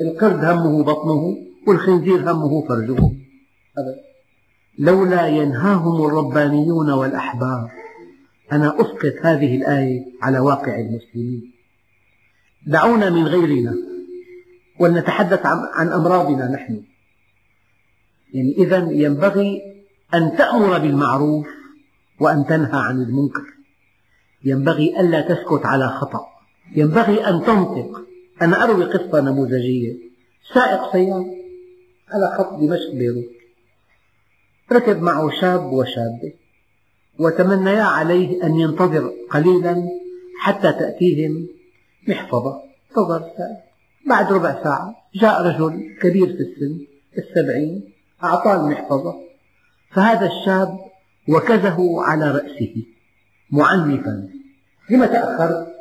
[0.00, 1.36] القرد همه بطنه
[1.68, 3.10] والخنزير همه فرجه.
[4.78, 7.70] لولا ينهاهم الربانيون والأحبار
[8.52, 11.52] أنا أسقط هذه الآية على واقع المسلمين.
[12.66, 13.93] دعونا من غيرنا
[14.78, 16.82] ولنتحدث عن أمراضنا نحن.
[18.34, 19.62] يعني إذا ينبغي
[20.14, 21.46] أن تأمر بالمعروف
[22.20, 23.44] وأن تنهى عن المنكر.
[24.44, 26.20] ينبغي ألا تسكت على خطأ.
[26.76, 28.04] ينبغي أن تنطق.
[28.42, 29.96] أنا أروي قصة نموذجية.
[30.54, 31.34] سائق سيارة
[32.12, 33.34] على خط دمشق بيروت.
[34.72, 36.32] ركب معه شاب وشابة
[37.18, 39.88] وتمنيا عليه أن ينتظر قليلا
[40.40, 41.48] حتى تأتيهم
[42.08, 42.62] محفظة.
[42.90, 43.73] انتظر السائق
[44.06, 46.86] بعد ربع ساعة جاء رجل كبير في السن
[47.18, 47.92] السبعين
[48.24, 49.14] أعطاه المحفظة
[49.90, 50.78] فهذا الشاب
[51.28, 52.74] وكزه على رأسه
[53.50, 54.28] معنفا
[54.90, 55.74] لم تأخرت؟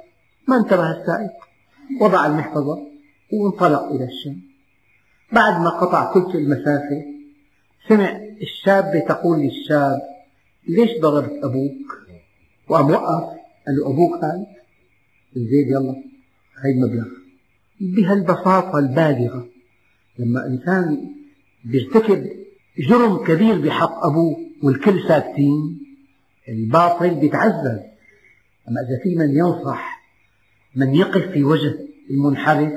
[0.47, 1.31] ما انتبه السائق
[2.01, 2.77] وضع المحفظة
[3.33, 4.41] وانطلق إلى الشام
[5.31, 7.05] بعد ما قطع ثلث المسافة
[7.89, 10.01] سمع الشابة تقول للشاب
[10.67, 12.03] ليش ضربت أبوك؟
[12.69, 13.23] وقام وقف
[13.67, 14.45] قال له أبوك قال
[15.35, 16.03] زيد يلا
[16.65, 17.22] هي المبلغ
[17.95, 19.47] بهالبساطة البالغة.
[20.19, 21.13] لما إنسان
[21.65, 22.29] بيرتكب
[22.89, 25.79] جرم كبير بحق أبوه والكل ساكتين
[26.49, 27.79] الباطل بيتعزز
[28.69, 30.03] أما إذا في من ينصح
[30.75, 31.75] من يقف في وجه
[32.09, 32.73] المنحرف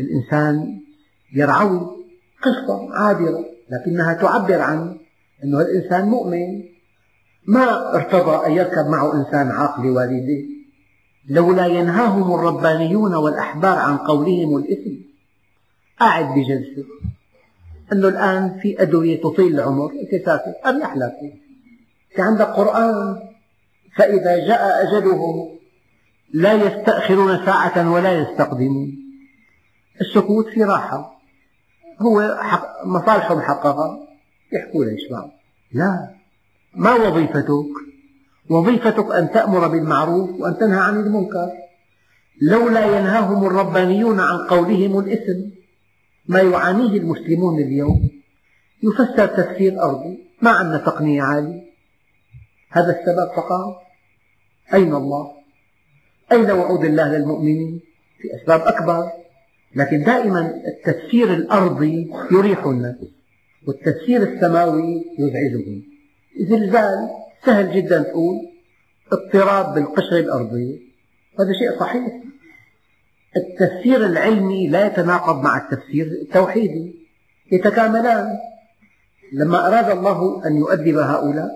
[0.00, 0.80] الإنسان
[1.32, 1.80] يرعوي
[2.42, 4.98] قصة عابرة لكنها تعبر عن
[5.44, 6.62] أنه الإنسان مؤمن
[7.46, 10.59] ما ارتضى أن يركب معه إنسان عاق لوالديه
[11.28, 14.90] لولا ينهاهم الربانيون والأحبار عن قولهم الإثم.
[16.00, 16.84] قاعد بجلسة
[17.92, 21.12] أنه الآن في أدوية تطيل العمر أنت ساكت أريح لك
[22.14, 23.18] في عندك قرآن
[23.96, 25.58] فإذا جاء أجلهم
[26.32, 28.98] لا يستأخرون ساعة ولا يستقدمون.
[30.00, 31.20] السكوت في راحة.
[32.00, 32.40] هو
[32.84, 33.98] مصالحه محققة
[34.52, 35.00] يحكوا ليش
[35.72, 36.10] لا.
[36.74, 37.89] ما وظيفتك؟
[38.50, 41.50] وظيفتك أن تأمر بالمعروف وأن تنهى عن المنكر.
[42.42, 45.40] لولا ينهاهم الربانيون عن قولهم الإثم
[46.26, 48.10] ما يعانيه المسلمون اليوم.
[48.82, 51.62] يفسر تفسير أرضي ما عندنا تقنية عالية
[52.70, 53.82] هذا السبب فقط.
[54.74, 55.32] أين الله؟
[56.32, 57.80] أين وعود الله للمؤمنين؟
[58.20, 59.10] في أسباب أكبر.
[59.74, 62.96] لكن دائما التفسير الأرضي يريح الناس
[63.66, 65.82] والتفسير السماوي يزعجهم.
[66.40, 67.08] زلزال
[67.46, 68.36] سهل جدا تقول
[69.12, 70.78] اضطراب بالقشرة الأرضية.
[71.40, 72.22] هذا شيء صحيح.
[73.36, 76.94] التفسير العلمي لا يتناقض مع التفسير التوحيدي.
[77.52, 78.26] يتكاملان.
[79.32, 81.50] لما أراد الله أن يؤدب هؤلاء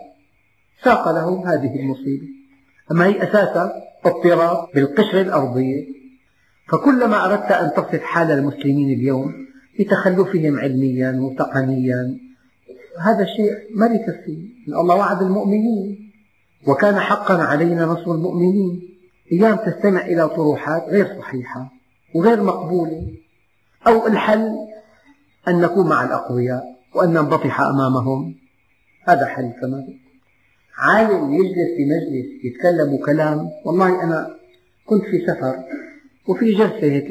[0.84, 2.26] ساق لهم هذه المصيبة.
[2.90, 3.72] أما هي أساسا
[4.04, 5.86] اضطراب بالقشرة الأرضية.
[6.68, 9.32] فكلما أردت أن تصف حال المسلمين اليوم
[9.78, 12.18] بتخلفهم علميا وتقنيا
[13.00, 16.10] هذا الشيء ما بيكفي الله وعد المؤمنين.
[16.66, 18.82] وكان حقا علينا نصر المؤمنين.
[19.32, 21.72] أيام تستمع إلى طروحات غير صحيحة
[22.14, 23.14] وغير مقبولة.
[23.86, 24.50] أو الحل
[25.48, 28.34] أن نكون مع الأقوياء وأن ننبطح أمامهم.
[29.08, 29.98] هذا حل كمان
[30.78, 33.50] عالم يجلس في مجلس يتكلم كلام.
[33.64, 34.36] والله أنا
[34.86, 35.54] كنت في سفر
[36.28, 37.08] وفي جلسة هيك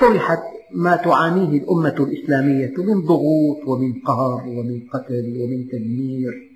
[0.00, 6.50] طرحت ما تعانيه الأمة الإسلامية من ضغوط ومن قهر ومن قتل ومن تدمير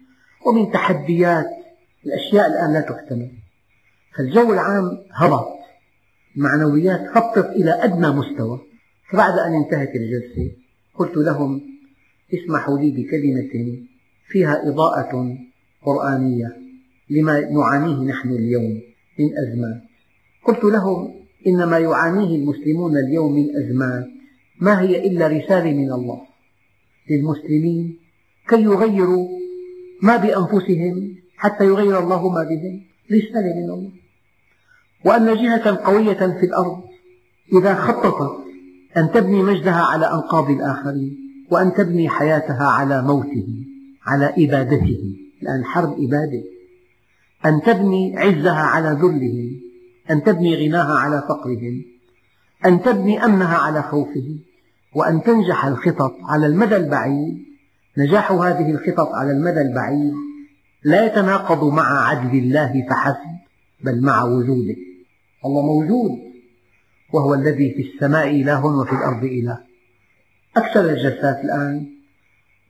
[0.47, 1.47] ومن تحديات
[2.07, 3.31] الأشياء الآن لا تحتمل.
[4.16, 5.49] فالجو العام هبط.
[6.37, 8.61] المعنويات هبطت إلى أدنى مستوى.
[9.11, 10.53] فبعد أن انتهت الجلسة
[10.94, 11.61] قلت لهم
[12.35, 13.79] اسمحوا لي بكلمة
[14.29, 15.38] فيها إضاءة
[15.83, 16.57] قرآنية
[17.11, 18.81] لما نعانيه نحن اليوم
[19.18, 19.83] من أزمات.
[20.44, 24.07] قلت لهم إن ما يعانيه المسلمون اليوم من أزمات
[24.61, 26.20] ما هي إلا رسالة من الله
[27.11, 27.98] للمسلمين
[28.48, 29.29] كي يغيروا
[30.03, 32.81] ما بأنفسهم حتى يغير الله ما بهم.
[33.12, 33.90] رسالة من الله.
[35.05, 36.83] وأن جهة قوية في الأرض
[37.53, 38.44] إذا خططت
[38.96, 41.18] أن تبني مجدها على أنقاض الآخرين
[41.51, 43.48] وأن تبني حياتها على موته
[44.07, 45.16] على إبادته.
[45.42, 46.42] لأن حرب إبادة.
[47.46, 49.67] أن تبني عزها على ذلهم.
[50.11, 51.85] أن تبني غناها على فقرهم
[52.66, 54.40] أن تبني أمنها على خوفهم
[54.94, 57.44] وأن تنجح الخطط على المدى البعيد.
[57.99, 60.14] نجاح هذه الخطط على المدى البعيد
[60.85, 63.38] لا يتناقض مع عدل الله فحسب
[63.81, 64.77] بل مع وجوده.
[65.44, 66.11] الله موجود
[67.12, 69.59] وهو الذي في السماء إله وفي الأرض إله.
[70.57, 71.87] أكثر الجلسات الآن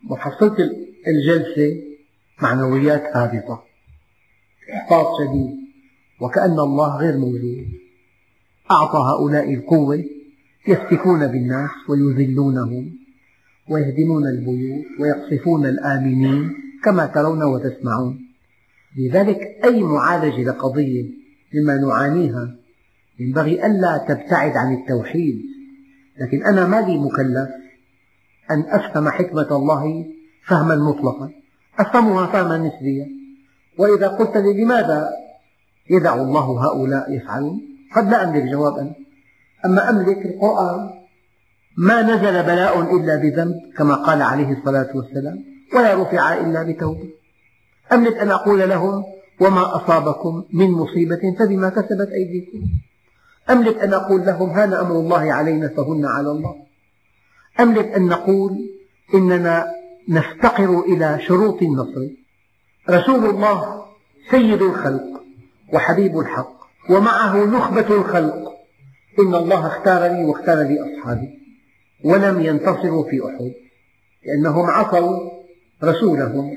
[0.03, 0.57] محصلة
[1.07, 1.83] الجلسة
[2.43, 3.63] معنويات هابطة.
[4.75, 5.68] إحباط شديد.
[6.21, 7.67] وكأن الله غير موجود.
[8.71, 10.05] أعطى هؤلاء القوة
[10.69, 12.99] يفتكون بالناس ويذلونهم
[13.69, 16.51] ويهدمون البيوت ويقصفون الآمنين
[16.85, 18.19] كما ترون وتسمعون.
[18.99, 21.11] لذلك أي معالجة لقضية
[21.55, 22.57] مما نعانيها
[23.19, 25.43] ينبغي ألا تبتعد عن التوحيد.
[26.21, 27.49] لكن أنا ما لي مكلف
[28.51, 30.07] أن أفهم حكمة الله
[30.47, 31.31] فهما مطلقا.
[31.79, 33.09] أفهمها فهما نسبيا.
[33.79, 35.09] وإذا قلت لي لماذا
[35.91, 37.61] يدع الله هؤلاء يفعلون.
[37.97, 38.95] قد لا أملك جوابا.
[39.65, 40.91] أما أملك القرآن
[41.77, 47.09] ما نزل بلاء إلا بذنب كما قال عليه الصلاة والسلام ولا رفع إلا بتوبة.
[47.93, 49.05] أملك أن أقول لهم
[49.41, 52.59] وما أصابكم من مصيبة فبما كسبت أيديكم.
[53.51, 56.55] أملك أن أقول لهم هذا أمر الله علينا فهن على الله.
[57.61, 58.59] أملك أن نقول
[59.15, 59.67] إننا
[60.09, 62.09] نفتقر إلى شروط النصر.
[62.91, 63.85] رسول الله
[64.31, 65.18] سيد الخلق.
[65.73, 66.59] وحبيب الحق
[66.91, 68.49] ومعه نخبة الخلق.
[69.19, 71.39] إن الله اختارني واختار لي أصحابي
[72.05, 73.53] ولم ينتصروا في أحد
[74.27, 75.31] لأنهم عصوا
[75.85, 76.57] رسولهم.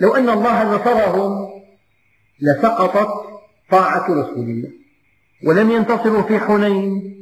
[0.00, 1.48] لو أن الله نصرهم
[2.40, 3.08] لسقطت
[3.70, 4.70] طاعة رسول الله
[5.46, 7.14] ولم ينتصروا في حنين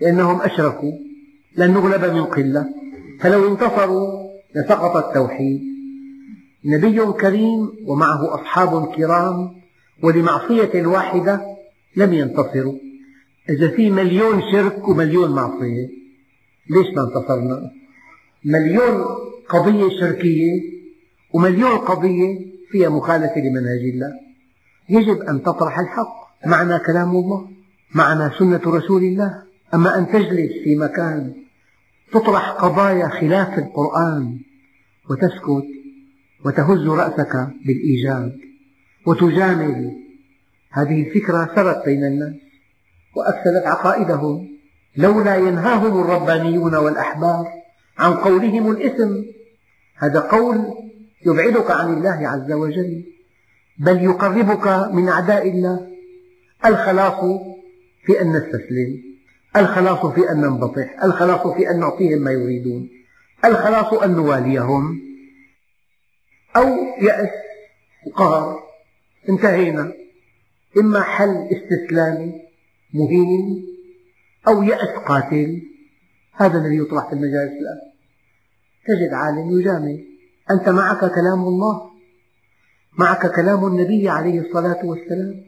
[0.00, 0.92] لأنهم أشركوا
[1.56, 2.66] لن نغلب من قلة.
[3.20, 5.62] فلو انتصروا لسقط التوحيد.
[6.64, 9.65] نبي كريم ومعه أصحاب كرام
[10.02, 11.40] ولمعصية واحدة
[11.96, 12.78] لم ينتصروا.
[13.48, 15.88] إذا في مليون شرك ومليون معصية
[16.70, 17.70] ليش ما انتصرنا؟
[18.44, 19.04] مليون
[19.48, 20.62] قضية شركية
[21.32, 22.38] ومليون قضية
[22.70, 24.12] فيها مخالفة لمنهج الله.
[24.88, 26.46] يجب أن تطرح الحق.
[26.46, 27.48] معنى كلام الله
[27.94, 29.42] معنى سنة رسول الله.
[29.74, 31.34] أما أن تجلس في مكان
[32.12, 34.38] تطرح قضايا خلاف القرآن
[35.10, 35.66] وتسكت
[36.44, 38.45] وتهز رأسك بالإيجاب
[39.06, 39.92] وتجامل.
[40.70, 42.34] هذه الفكرة سرت بين الناس
[43.16, 44.48] وأفسدت عقائدهم.
[44.96, 47.46] لولا ينهاهم الربانيون والأحبار
[47.98, 49.22] عن قولهم الإثم.
[49.96, 50.74] هذا قول
[51.26, 53.04] يبعدك عن الله عز وجل
[53.78, 55.86] بل يقربك من أعداء الله.
[56.66, 57.40] الخلاص
[58.06, 59.06] في أن نستسلم
[59.56, 62.88] الخلاص في أن ننبطح الخلاص في أن نعطيهم ما يريدون
[63.44, 65.00] الخلاص أن نواليهم.
[66.56, 66.66] أو
[67.02, 67.30] يأس
[68.06, 68.65] وقهر
[69.28, 69.92] انتهينا.
[70.78, 72.32] إما حل استسلامي
[72.94, 73.66] مهين
[74.48, 75.62] أو يأس قاتل.
[76.32, 77.80] هذا الذي يطرح في المجالس الآن.
[78.86, 80.04] تجد عالم يجامل.
[80.50, 81.90] أنت معك كلام الله.
[82.98, 85.44] معك كلام النبي عليه الصلاة والسلام.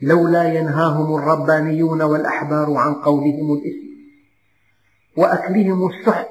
[0.00, 3.90] لولا ينهاهم الربانيون والأحبار عن قولهم الإثم
[5.16, 6.28] وأكلهم السحت.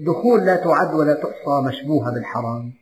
[0.00, 2.81] دخول لا تعد ولا تحصى مشبوهة بالحرام.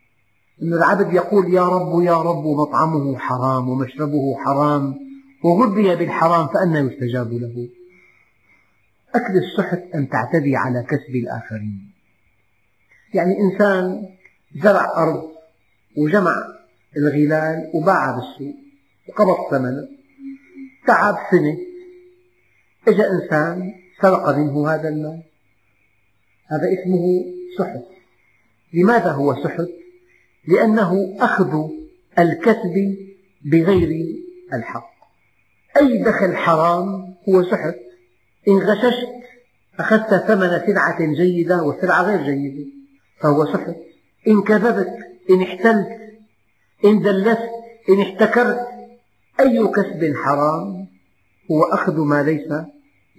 [0.63, 4.95] أن العبد يقول يا رب يا رب مطعمه حرام ومشربه حرام
[5.45, 7.69] وغذي بالحرام فأنى يستجاب له.
[9.15, 11.93] أكل السحت أن تعتدي على كسب الآخرين.
[13.15, 14.09] يعني إنسان
[14.63, 15.31] زرع أرض
[15.97, 16.37] وجمع
[16.97, 18.57] الغلال وباعها بالسوق
[19.09, 19.89] وقبض ثمنه.
[20.87, 21.57] تعب سنة.
[22.89, 25.23] إجا إنسان سرق منه هذا المال.
[26.47, 27.25] هذا اسمه
[27.59, 27.85] سحت
[28.75, 29.80] لماذا هو سحت؟
[30.49, 31.69] لأنه أخذ
[32.19, 32.97] الكسب
[33.45, 34.07] بغير
[34.53, 34.91] الحق.
[35.77, 37.75] أي دخل حرام هو سحت
[38.49, 39.09] إن غششت
[39.79, 42.71] أخذت ثمن سلعة جيدة والسلعة غير جيدة
[43.21, 43.77] فهو سحت
[44.29, 44.95] إن كذبت
[45.31, 45.89] إن احتلت
[46.85, 47.51] إن دلست
[47.89, 48.61] إن احتكرت
[49.41, 50.87] أي كسب حرام
[51.51, 52.53] هو أخذ ما ليس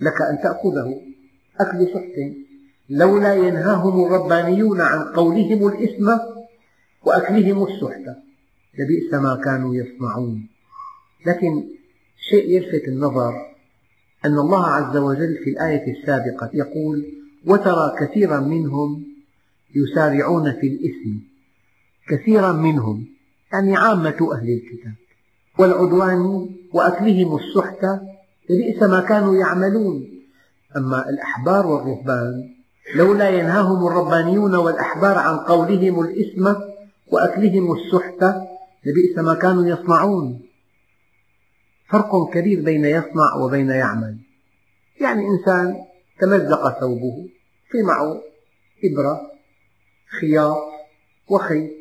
[0.02, 1.02] لك أن تأخذه.
[1.60, 2.36] أكل سحت
[2.90, 6.12] لولا ينهاهم الربانيون عن قولهم الإثم
[7.04, 8.18] وأكلهم السحت
[8.80, 10.48] لبئس ما كانوا يصنعون.
[11.26, 11.64] لكن
[12.30, 13.34] شيء يلفت النظر
[14.26, 17.06] أن الله عز وجل في الآية السابقة يقول
[17.46, 19.04] وترى كثيرا منهم
[19.76, 21.18] يسارعون في الإثم.
[22.10, 23.06] كثيرا منهم
[23.54, 24.94] يعني عامة أهل الكتاب.
[25.60, 27.86] والعدوان وأكلهم السحت
[28.50, 30.08] لبئس ما كانوا يعملون.
[30.78, 32.50] أما الأحبار والرهبان
[32.96, 36.71] لولا ينهاهم الربانيون والأحبار عن قولهم الإثم
[37.12, 38.24] وأكلهم السحت
[38.86, 40.42] لبئس ما كانوا يصنعون.
[41.90, 44.18] فرق كبير بين يصنع وبين يعمل.
[45.02, 45.76] يعني إنسان
[46.20, 47.30] تمزق ثوبه
[47.72, 48.22] في معه
[48.84, 49.22] إبرة
[50.20, 50.58] خياط
[51.30, 51.72] وخيط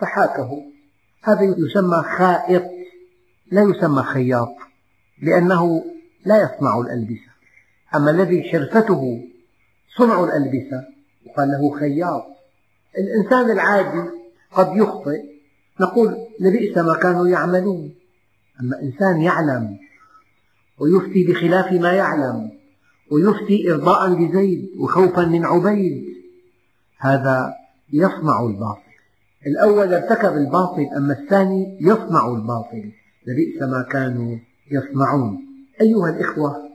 [0.00, 0.62] فحاكه.
[1.22, 2.64] هذا يسمى خائط
[3.50, 4.54] لا يسمى خياط
[5.22, 5.84] لأنه
[6.24, 7.30] لا يصنع الألبسة.
[7.94, 9.24] أما الذي حرفته
[9.96, 10.84] صنع الألبسة
[11.26, 12.26] يقال له خياط.
[12.98, 14.17] الإنسان العادي
[14.52, 15.22] قد يخطئ.
[15.80, 17.94] نقول لبئس ما كانوا يعملون.
[18.60, 19.78] أما إنسان يعلم
[20.78, 22.50] ويفتي بخلاف ما يعلم
[23.10, 26.04] ويفتي إرضاء لزيد وخوفا من عبيد.
[26.98, 27.54] هذا
[27.92, 28.88] يصنع الباطل.
[29.46, 32.92] الأول ارتكب الباطل أما الثاني يصنع الباطل.
[33.26, 34.38] لبئس ما كانوا
[34.70, 35.38] يصنعون.
[35.80, 36.68] أيها الإخوة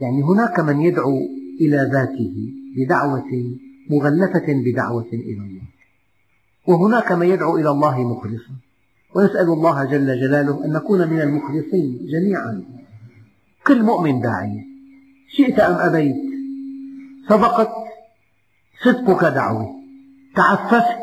[0.00, 1.18] يعني هناك من يدعو
[1.60, 3.56] إلى ذاته بدعوة
[3.90, 5.75] مغلفة بدعوة إلى الله.
[6.66, 8.54] وهناك من يدعو إلى الله مخلصا
[9.14, 12.64] ونسأل الله جل جلاله أن نكون من المخلصين جميعا.
[13.66, 14.64] كل مؤمن داعية
[15.36, 16.16] شئت أم أبيت؟
[17.28, 17.70] صدقت
[18.84, 19.66] صدقك دعوة.
[20.36, 20.98] تعففت.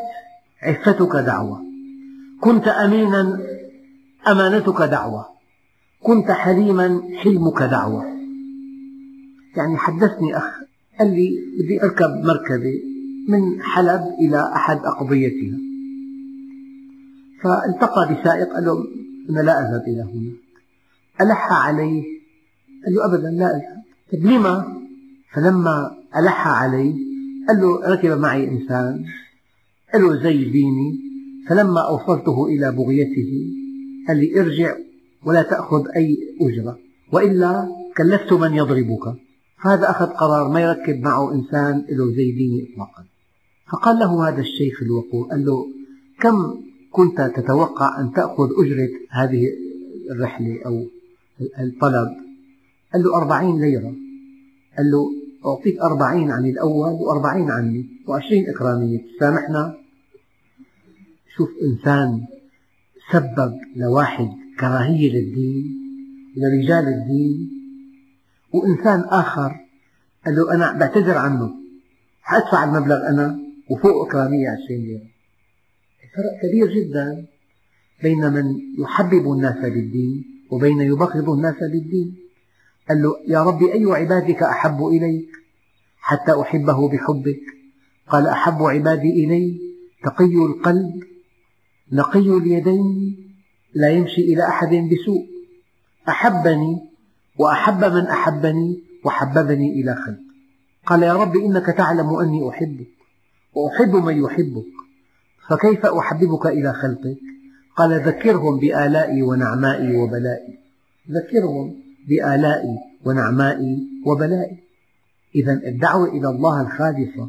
[0.62, 1.62] عفتك دعوة.
[2.40, 3.40] كنت أمينا
[4.28, 5.26] أمانتك دعوة.
[6.02, 8.04] كنت حليما حلمك دعوة.
[9.56, 10.60] يعني حدثني أخ
[10.98, 12.74] قال لي بدي أركب مركبة
[13.28, 15.63] من حلب إلى أحد أقضيتها.
[17.44, 18.84] فالتقى بسائق قال له
[19.30, 20.44] أنا لا أذهب إلى هناك
[21.20, 22.02] ألح عليه
[22.84, 23.82] قال له أبدا لا أذهب.
[24.12, 24.80] طيب لما؟
[25.32, 26.94] فلما ألح عليه
[27.48, 29.04] قال له ركب معي إنسان
[29.94, 31.00] له زي ديني.
[31.48, 33.32] فلما أوصلته إلى بغيته
[34.08, 34.76] قال لي ارجع
[35.24, 36.78] ولا تأخذ أي أجرة
[37.12, 39.14] وإلا كلفت من يضربك.
[39.64, 43.04] فهذا أخذ قرار ما يركب معه إنسان له زي ديني إطلاقا.
[43.72, 45.66] فقال له هذا الشيخ الوقور قال له
[46.20, 46.64] كم
[46.94, 49.42] كنت تتوقع أن تأخذ أجرة هذه
[50.10, 50.86] الرحلة أو
[51.58, 52.08] الطلب.
[52.92, 53.94] قال له أربعين ليرة.
[54.76, 55.10] قال له
[55.46, 59.00] أعطيك أربعين عن الأول وأربعين عني وعشرين إكرامية.
[59.20, 59.74] سامحنا؟
[61.36, 62.26] شوف إنسان
[63.12, 64.28] سبب لواحد
[64.60, 65.64] كراهية للدين
[66.36, 67.50] لرجال الدين
[68.52, 69.50] وإنسان آخر
[70.26, 71.54] قال له أنا بعتذر عنه
[72.22, 73.38] حأدفع المبلغ أنا
[73.70, 75.13] وفوق إكرامية عشرين ليرة.
[76.16, 77.26] فرق كبير جدا
[78.02, 82.16] بين من يحبب الناس بالدين وبين يبغض الناس بالدين.
[82.88, 85.28] قال له يا ربي أي عبادك أحب إليك
[85.98, 87.40] حتى أحبه بحبك
[88.08, 89.60] قال أحب عبادي إلي
[90.04, 91.02] تقي القلب
[91.92, 93.16] نقي اليدين
[93.74, 95.26] لا يمشي إلى أحد بسوء.
[96.08, 96.80] أحبني
[97.38, 100.18] وأحب من أحبني وحببني إلى خلق
[100.86, 102.94] قال يا رب إنك تعلم أني أحبك
[103.54, 104.83] وأحب من يحبك.
[105.48, 107.18] فكيف أحببك إلى خلقك؟
[107.76, 110.58] قال ذكرهم بآلائي ونعمائي وبلائي.
[111.10, 111.74] ذكرهم
[112.08, 114.58] بآلائي ونعمائي وبلائي.
[115.34, 117.28] إذا الدعوة إلى الله الخالصة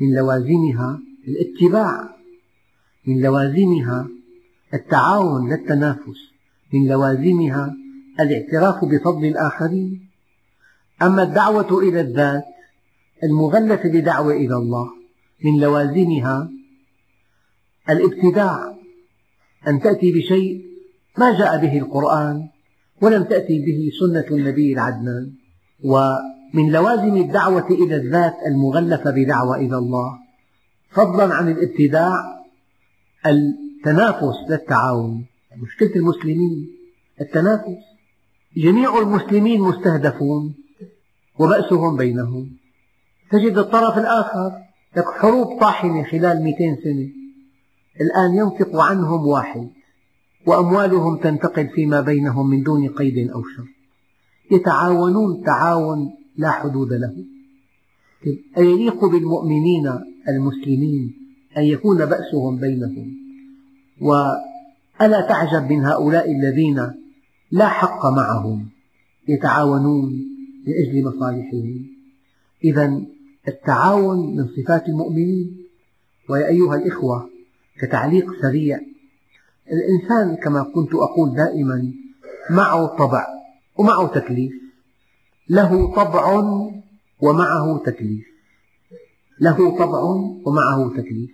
[0.00, 2.16] من لوازمها الاتباع
[3.06, 4.08] من لوازمها
[4.74, 6.18] التعاون لا التنافس
[6.72, 7.74] من لوازمها
[8.20, 10.08] الاعتراف بفضل الآخرين.
[11.02, 12.44] أما الدعوة إلى الذات
[13.24, 14.90] المغلفة بدعوة إلى الله
[15.44, 16.50] من لوازمها
[17.90, 18.74] الابتداع.
[19.68, 20.64] أن تأتي بشيء
[21.18, 22.48] ما جاء به القرآن
[23.00, 25.32] ولم تأتي به سنة النبي العدنان.
[25.84, 30.18] ومن لوازم الدعوة إلى الذات المغلفة بدعوة إلى الله
[30.90, 32.44] فضلا عن الابتداع
[33.26, 35.26] التنافس للتعاون
[35.56, 36.68] مشكلة المسلمين
[37.20, 37.82] التنافس.
[38.56, 40.54] جميع المسلمين مستهدفون
[41.38, 42.56] وبأسهم بينهم.
[43.30, 44.52] تجد الطرف الآخر
[44.96, 47.17] لك حروب طاحنة خلال 200 سنة.
[48.00, 49.68] الآن ينطق عنهم واحد
[50.46, 53.68] وأموالهم تنتقل فيما بينهم من دون قيد أو شر.
[54.50, 57.24] يتعاونون تعاون لا حدود له.
[58.58, 59.92] أيليق بالمؤمنين
[60.28, 61.14] المسلمين
[61.56, 63.14] أن يكون بأسهم بينهم؟
[64.00, 66.90] وألا تعجب من هؤلاء الذين
[67.50, 68.68] لا حق معهم؟
[69.28, 70.24] يتعاونون
[70.66, 71.86] لأجل مصالحهم.
[72.64, 73.00] إذا
[73.48, 75.56] التعاون من صفات المؤمنين.
[76.30, 77.37] ويا أيها الإخوة
[77.80, 78.80] كتعليق سريع.
[79.72, 81.92] الإنسان كما كنت أقول دائما
[82.50, 83.26] معه طبع
[83.76, 84.52] ومعه تكليف.
[85.48, 86.42] له طبع
[87.20, 88.26] ومعه تكليف.
[89.40, 90.00] له طبع
[90.46, 91.30] ومعه تكليف.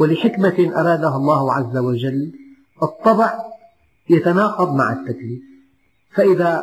[0.00, 2.32] ولحكمة أرادها الله عز وجل
[2.82, 3.38] الطبع
[4.10, 5.42] يتناقض مع التكليف.
[6.14, 6.62] فإذا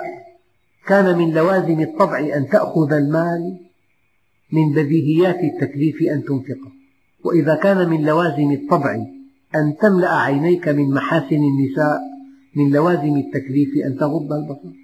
[0.88, 3.60] كان من لوازم الطبع أن تأخذ المال
[4.52, 6.77] من بديهيات التكليف أن تنفقه.
[7.24, 8.96] وإذا كان من لوازم الطبع
[9.56, 12.00] أن تملأ عينيك من محاسن النساء
[12.56, 14.76] من لوازم التكليف أن تغض البصر.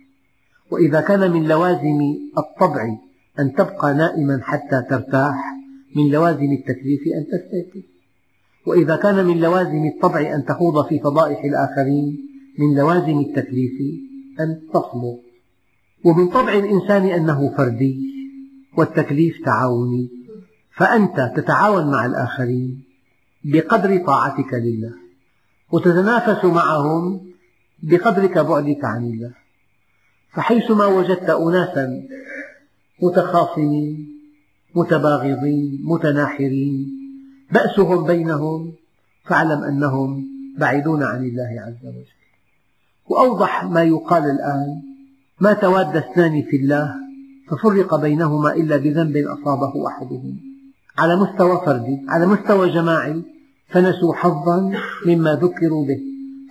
[0.71, 1.99] وإذا كان من لوازم
[2.37, 2.97] الطبع
[3.39, 5.35] أن تبقى نائما حتى ترتاح
[5.95, 7.85] من لوازم التكليف أن تستيقظ.
[8.67, 12.29] وإذا كان من لوازم الطبع أن تخوض في فضائح الآخرين
[12.59, 13.71] من لوازم التكليف
[14.39, 15.19] أن تصمت
[16.05, 17.99] ومن طبع الإنسان أنه فردي
[18.77, 20.22] والتكليف تعاوني.
[20.75, 22.83] فأنت تتعاون مع الآخرين
[23.43, 24.93] بقدر طاعتك لله
[25.71, 27.21] وتتنافس معهم
[27.83, 29.31] بقدرك بعدك عن الله.
[30.33, 32.03] فحيثما وجدت أناسا
[33.01, 34.19] متخاصمين
[34.75, 36.87] متباغضين متناحرين
[37.51, 38.73] بأسهم بينهم
[39.25, 42.05] فاعلم أنهم بعيدون عن الله عز وجل.
[43.05, 44.81] وأوضح ما يقال الآن
[45.39, 46.95] ما تواد اثنان في الله
[47.49, 50.52] ففرق بينهما إلا بذنب أصابه أحدهما.
[50.97, 53.23] على مستوى فردي على مستوى جماعي
[53.67, 54.71] فنسوا حظا
[55.05, 55.99] مما ذكروا به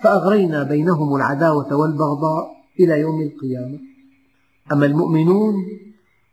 [0.02, 3.78] فأغرينا بينهم العداوة والبغضاء إلى يوم القيامة.
[4.72, 5.54] أما المؤمنون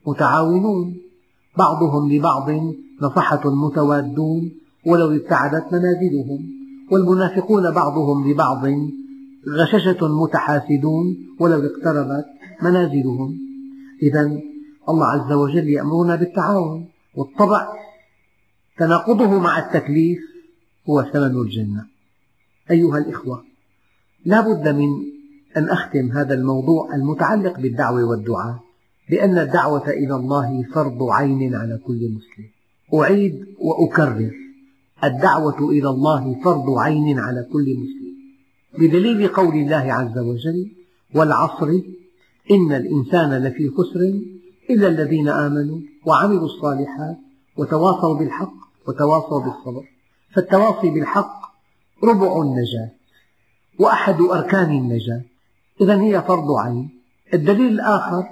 [0.07, 0.97] متعاونون
[1.57, 2.49] بعضهم لبعض
[3.01, 4.51] نصحة متوادون
[4.85, 6.39] ولو ابتعدت منازلهم
[6.91, 8.65] والمنافقون بعضهم لبعض
[9.47, 12.25] غششة متحاسدون ولو اقتربت
[12.61, 13.37] منازلهم.
[14.03, 14.39] إذا
[14.89, 16.85] الله عز وجل يأمرنا بالتعاون
[17.15, 17.67] والطبع
[18.79, 20.19] تناقضه مع التكليف
[20.89, 21.85] هو ثمن الجنة.
[22.71, 23.43] أيها الإخوة
[24.25, 24.89] لا بد من
[25.57, 28.59] أن أختم هذا الموضوع المتعلق بالدعوة والدعاء
[29.09, 32.49] بأن الدعوة إلى الله فرض عين على كل مسلم.
[32.93, 34.31] أعيد وأكرر
[35.03, 38.09] الدعوة إلى الله فرض عين على كل مسلم.
[38.77, 40.71] بدليل قول الله عز وجل
[41.15, 41.69] والعصر
[42.51, 44.19] إن الإنسان لفي خسر
[44.69, 47.17] إلا الذين آمنوا وعملوا الصالحات
[47.57, 49.83] وتواصوا بالحق وتواصوا بالصبر.
[50.35, 51.39] فالتواصي بالحق
[52.03, 52.89] ربع النجاة
[53.79, 55.21] وأحد أركان النجاة.
[55.81, 56.89] إذا هي فرض عين.
[57.33, 58.23] الدليل الآخر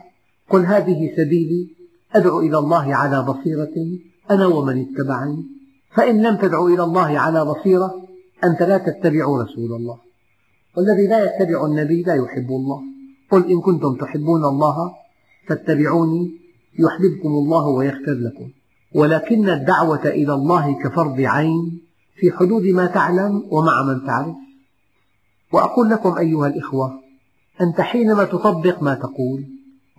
[0.50, 1.68] قل هذه سبيلي
[2.16, 3.76] أدعو إلى الله على بصيرة
[4.32, 5.44] أنا ومن اتبعني.
[5.96, 8.08] فإن لم تدعو إلى الله على بصيرة
[8.44, 9.98] أنت لا تتبع رسول الله.
[10.78, 12.82] والذي لا يتبع النبي لا يحب الله.
[13.32, 14.92] قل إن كنتم تحبون الله
[15.48, 16.32] فاتبعوني
[16.80, 18.50] يحببكم الله ويغفر لكم.
[18.98, 21.82] ولكن الدعوة إلى الله كفرض عين
[22.16, 24.36] في حدود ما تعلم ومع من تعرف.
[25.54, 27.02] وأقول لكم أيها الإخوة
[27.62, 29.46] أنت حينما تطبق ما تقول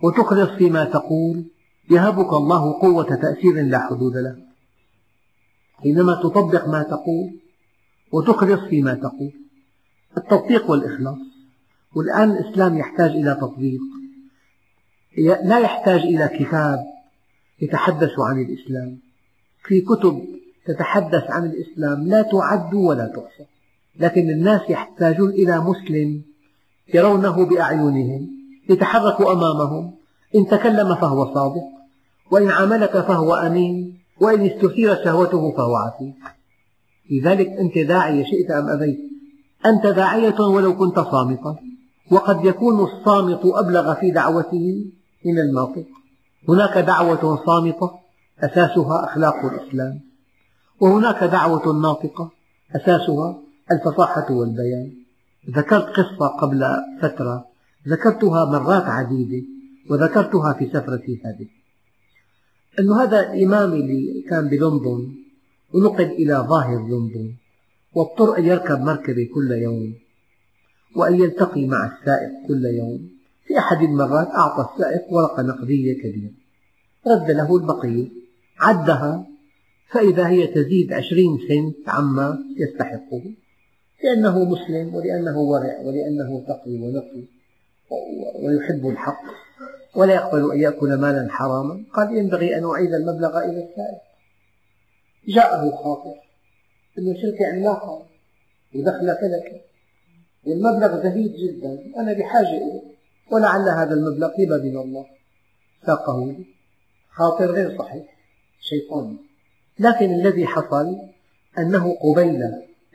[0.03, 1.45] وتخلص فيما تقول
[1.91, 4.35] يهبك الله قوة تأثير لا حدود له.
[5.73, 7.39] حينما تطبق ما تقول
[8.11, 9.31] وتخلص فيما تقول
[10.17, 11.17] التطبيق والإخلاص.
[11.95, 13.81] والآن الإسلام يحتاج إلى تطبيق
[15.43, 16.79] لا يحتاج إلى كتاب
[17.61, 18.99] يتحدث عن الإسلام.
[19.63, 20.21] في كتب
[20.65, 23.45] تتحدث عن الإسلام لا تعد ولا تحصى
[23.99, 26.21] لكن الناس يحتاجون إلى مسلم
[26.93, 28.27] يرونه بأعينهم
[28.69, 29.91] يتحرك أمامهم
[30.35, 31.63] إن تكلم فهو صادق
[32.31, 36.15] وإن عاملك فهو أمين وإن استثير شهوته فهو عفيف.
[37.11, 38.99] لذلك أنت داعية شئت أم أبيت؟
[39.65, 41.55] أنت داعية ولو كنت صامتا
[42.11, 44.85] وقد يكون الصامت أبلغ في دعوته
[45.25, 45.85] من الناطق
[46.47, 47.99] هناك دعوة صامتة
[48.39, 49.99] أساسها أخلاق الإسلام
[50.79, 52.31] وهناك دعوة ناطقة
[52.75, 54.93] أساسها الفصاحة والبيان.
[55.49, 56.65] ذكرت قصة قبل
[57.01, 57.45] فترة
[57.87, 59.47] ذكرتها مرات عديدة
[59.89, 61.47] وذكرتها في سفرتي هذه.
[62.79, 65.15] أن هذا الإمام اللي كان بلندن
[65.73, 67.33] ونقل إلى ظاهر لندن
[67.93, 69.93] واضطر أن يركب مركبة كل يوم
[70.95, 73.18] وأن يلتقي مع السائق كل يوم.
[73.49, 76.31] في أحد المرات أعطى السائق ورقة نقدية كبيرة.
[77.07, 78.07] رد له البقية.
[78.59, 79.27] عدها.
[79.91, 83.23] فإذا هي تزيد عشرين سنت عما يستحقه.
[84.03, 87.23] لأنه مسلم ولأنه ورع ولأنه تقي ونقي
[88.43, 89.21] ويحب الحق
[89.95, 91.83] ولا يقبل أن يأكل مالا حراما.
[91.93, 94.01] قال ينبغي أن أعيد المبلغ إلى السائق.
[95.27, 96.15] جاءه خاطر.
[96.99, 98.05] أن شركة عملاقة
[98.75, 99.61] ودخل فلكي
[100.45, 101.93] والمبلغ زهيد جدا.
[101.97, 102.98] أنا بحاجة إليه.
[103.31, 105.05] ولعل هذا المبلغ هبة من الله.
[105.85, 106.35] ساقه.
[107.09, 108.05] خاطر غير صحيح.
[108.59, 109.17] شيطاني
[109.79, 110.97] لكن الذي حصل
[111.57, 112.43] أنه قبيل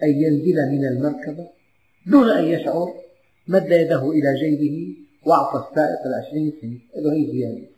[0.03, 1.49] أن ينزل من المركبة
[2.07, 2.95] دون أن يشعر
[3.49, 6.79] مد يده إلى جيبه وأعطى السائق العشرين سنة.
[6.95, 7.69] قال زيادة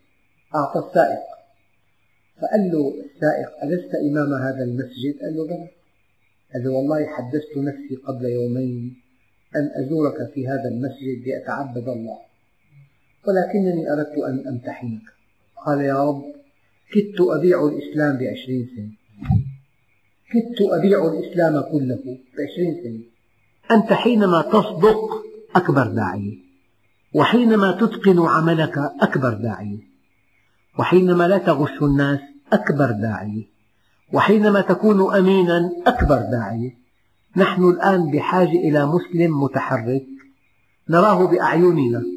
[0.55, 1.23] أعطى السائق.
[2.41, 5.69] فقال له السائق ألست إمام هذا المسجد؟ قال له بلى.
[6.53, 8.97] قال له والله حدثت نفسي قبل يومين
[9.57, 12.26] أن أزورك في هذا المسجد لأتعبد الله.
[13.29, 15.03] ولكنني أردت أن أمتحنك.
[15.67, 16.23] قال يا رب
[16.93, 18.93] كدت أبيع الإسلام بعشرين سنة.
[20.33, 23.17] كدت أبيع الإسلام كله بعشرين سنة.
[23.77, 26.37] أنت حينما تصدق أكبر داعية
[27.15, 29.79] وحينما تتقن عملك أكبر داعية
[30.79, 32.21] وحينما لا تغش الناس
[32.53, 33.45] أكبر داعية
[34.13, 36.77] وحينما تكون أمينا أكبر داعية
[37.37, 40.07] نحن الآن بحاجة إلى مسلم متحرك
[40.89, 42.16] نراه بأعيننا.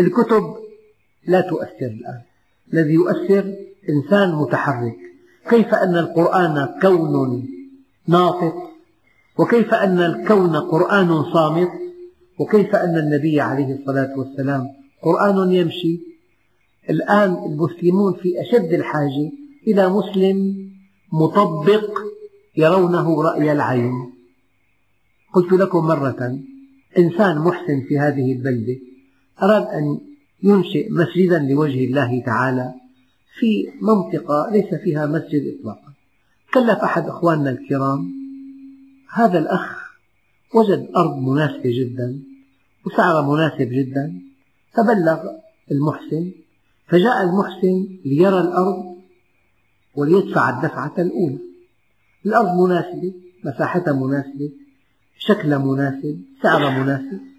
[0.00, 0.44] الكتب
[1.26, 2.22] لا تؤثر الآن.
[2.72, 3.54] الذي يؤثر
[3.88, 4.96] إنسان متحرك.
[5.50, 7.44] كيف أن القرآن كون
[8.06, 8.54] ناطق؟
[9.38, 11.70] وكيف أن الكون قرآن صامت؟
[12.38, 14.68] وكيف أن النبي عليه الصلاة والسلام
[15.02, 16.00] قرآن يمشي؟
[16.90, 19.30] الآن المسلمون في أشد الحاجة
[19.66, 20.36] إلى مسلم
[21.12, 21.90] مطبق
[22.56, 24.12] يرونه رأي العين.
[25.34, 26.38] قلت لكم مرة
[26.98, 28.89] إنسان محسن في هذه البلدة.
[29.42, 30.00] أراد أن
[30.42, 32.74] ينشئ مسجدا لوجه الله تعالى
[33.38, 35.92] في منطقة ليس فيها مسجد إطلاقا.
[36.54, 38.10] كلف أحد أخواننا الكرام
[39.12, 39.90] هذا الأخ
[40.54, 42.22] وجد أرض مناسبة جدا
[42.86, 44.20] وسعرها مناسب جدا
[44.74, 45.20] فبلغ
[45.70, 46.30] المحسن
[46.88, 48.96] فجاء المحسن ليرى الأرض
[49.94, 51.38] وليدفع الدفعة الأولى.
[52.26, 53.12] الأرض مناسبة
[53.44, 54.50] مساحتها مناسبة
[55.18, 57.29] شكلها مناسب سعرها مناسب.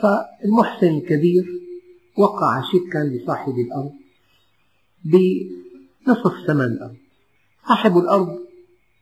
[0.00, 1.44] فالمحسن الكبير
[2.18, 3.92] وقع شيكا لصاحب الأرض
[5.04, 6.96] بنصف ثمن الأرض.
[7.68, 8.38] صاحب الأرض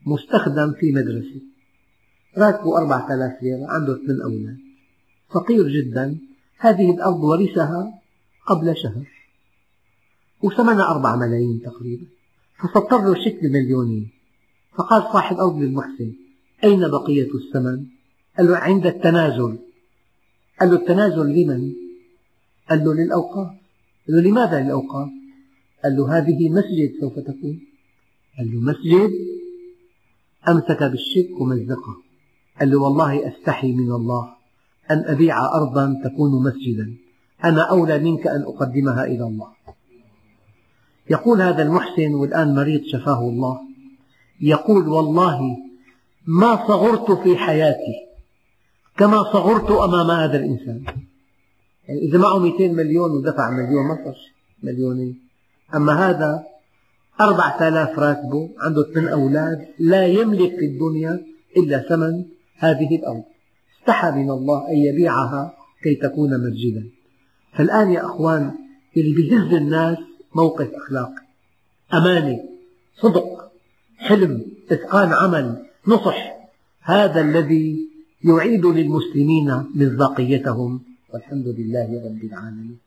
[0.06, 1.40] مستخدم في مدرسة
[2.38, 4.58] راتبه أربعة آلاف ليرة عنده ثمان أولاد.
[5.30, 6.18] فقير جدا
[6.58, 8.00] هذه الأرض ورثها
[8.46, 9.08] قبل شهر
[10.42, 12.06] وثمنها أربعة ملايين تقريبا.
[12.58, 14.10] فسطر له شيك بمليونين
[14.74, 16.12] فقال صاحب الأرض للمحسن
[16.64, 17.86] أين بقية الثمن؟
[18.38, 19.58] قال له عند التنازل.
[20.60, 21.72] قال له التنازل لمن؟
[22.70, 23.48] قال له للأوقاف.
[24.06, 25.08] قال له لماذا للأوقاف؟
[25.84, 27.60] قال له هذه مسجد سوف تكون
[28.38, 29.10] قال له مسجد؟
[30.48, 31.96] أمسك بالشك ومزقه.
[32.60, 34.34] قال له والله أستحي من الله
[34.90, 36.94] أن أبيع أرضا تكون مسجدا.
[37.44, 39.48] أنا أولى منك أن أقدمها إلى الله.
[41.10, 43.60] يقول هذا المحسن والآن مريض شفاه الله.
[44.40, 45.56] يقول والله
[46.26, 48.13] ما صغرت في حياتي
[48.96, 50.84] كما صغرت أمام هذا الإنسان.
[51.88, 54.16] يعني إذا معه 200 مليون ودفع مليون ما صار
[54.62, 55.20] مليونين.
[55.74, 56.44] أما هذا
[57.20, 61.20] أربعة آلاف راتبه عنده اثنين أولاد لا يملك في الدنيا
[61.56, 62.24] إلا ثمن
[62.56, 63.24] هذه الأرض
[63.80, 66.88] استحى من الله أن يبيعها كي تكون مسجدا.
[67.52, 68.52] فالآن يا أخوان
[68.96, 69.98] اللي بيهز الناس
[70.34, 71.24] موقف أخلاقي.
[71.94, 72.38] أمانة
[72.96, 73.52] صدق
[73.96, 76.34] حلم إتقان عمل نصح.
[76.80, 77.93] هذا الذي
[78.24, 80.80] يعيد للمسلمين مصداقيتهم
[81.12, 82.83] والحمد لله رب العالمين.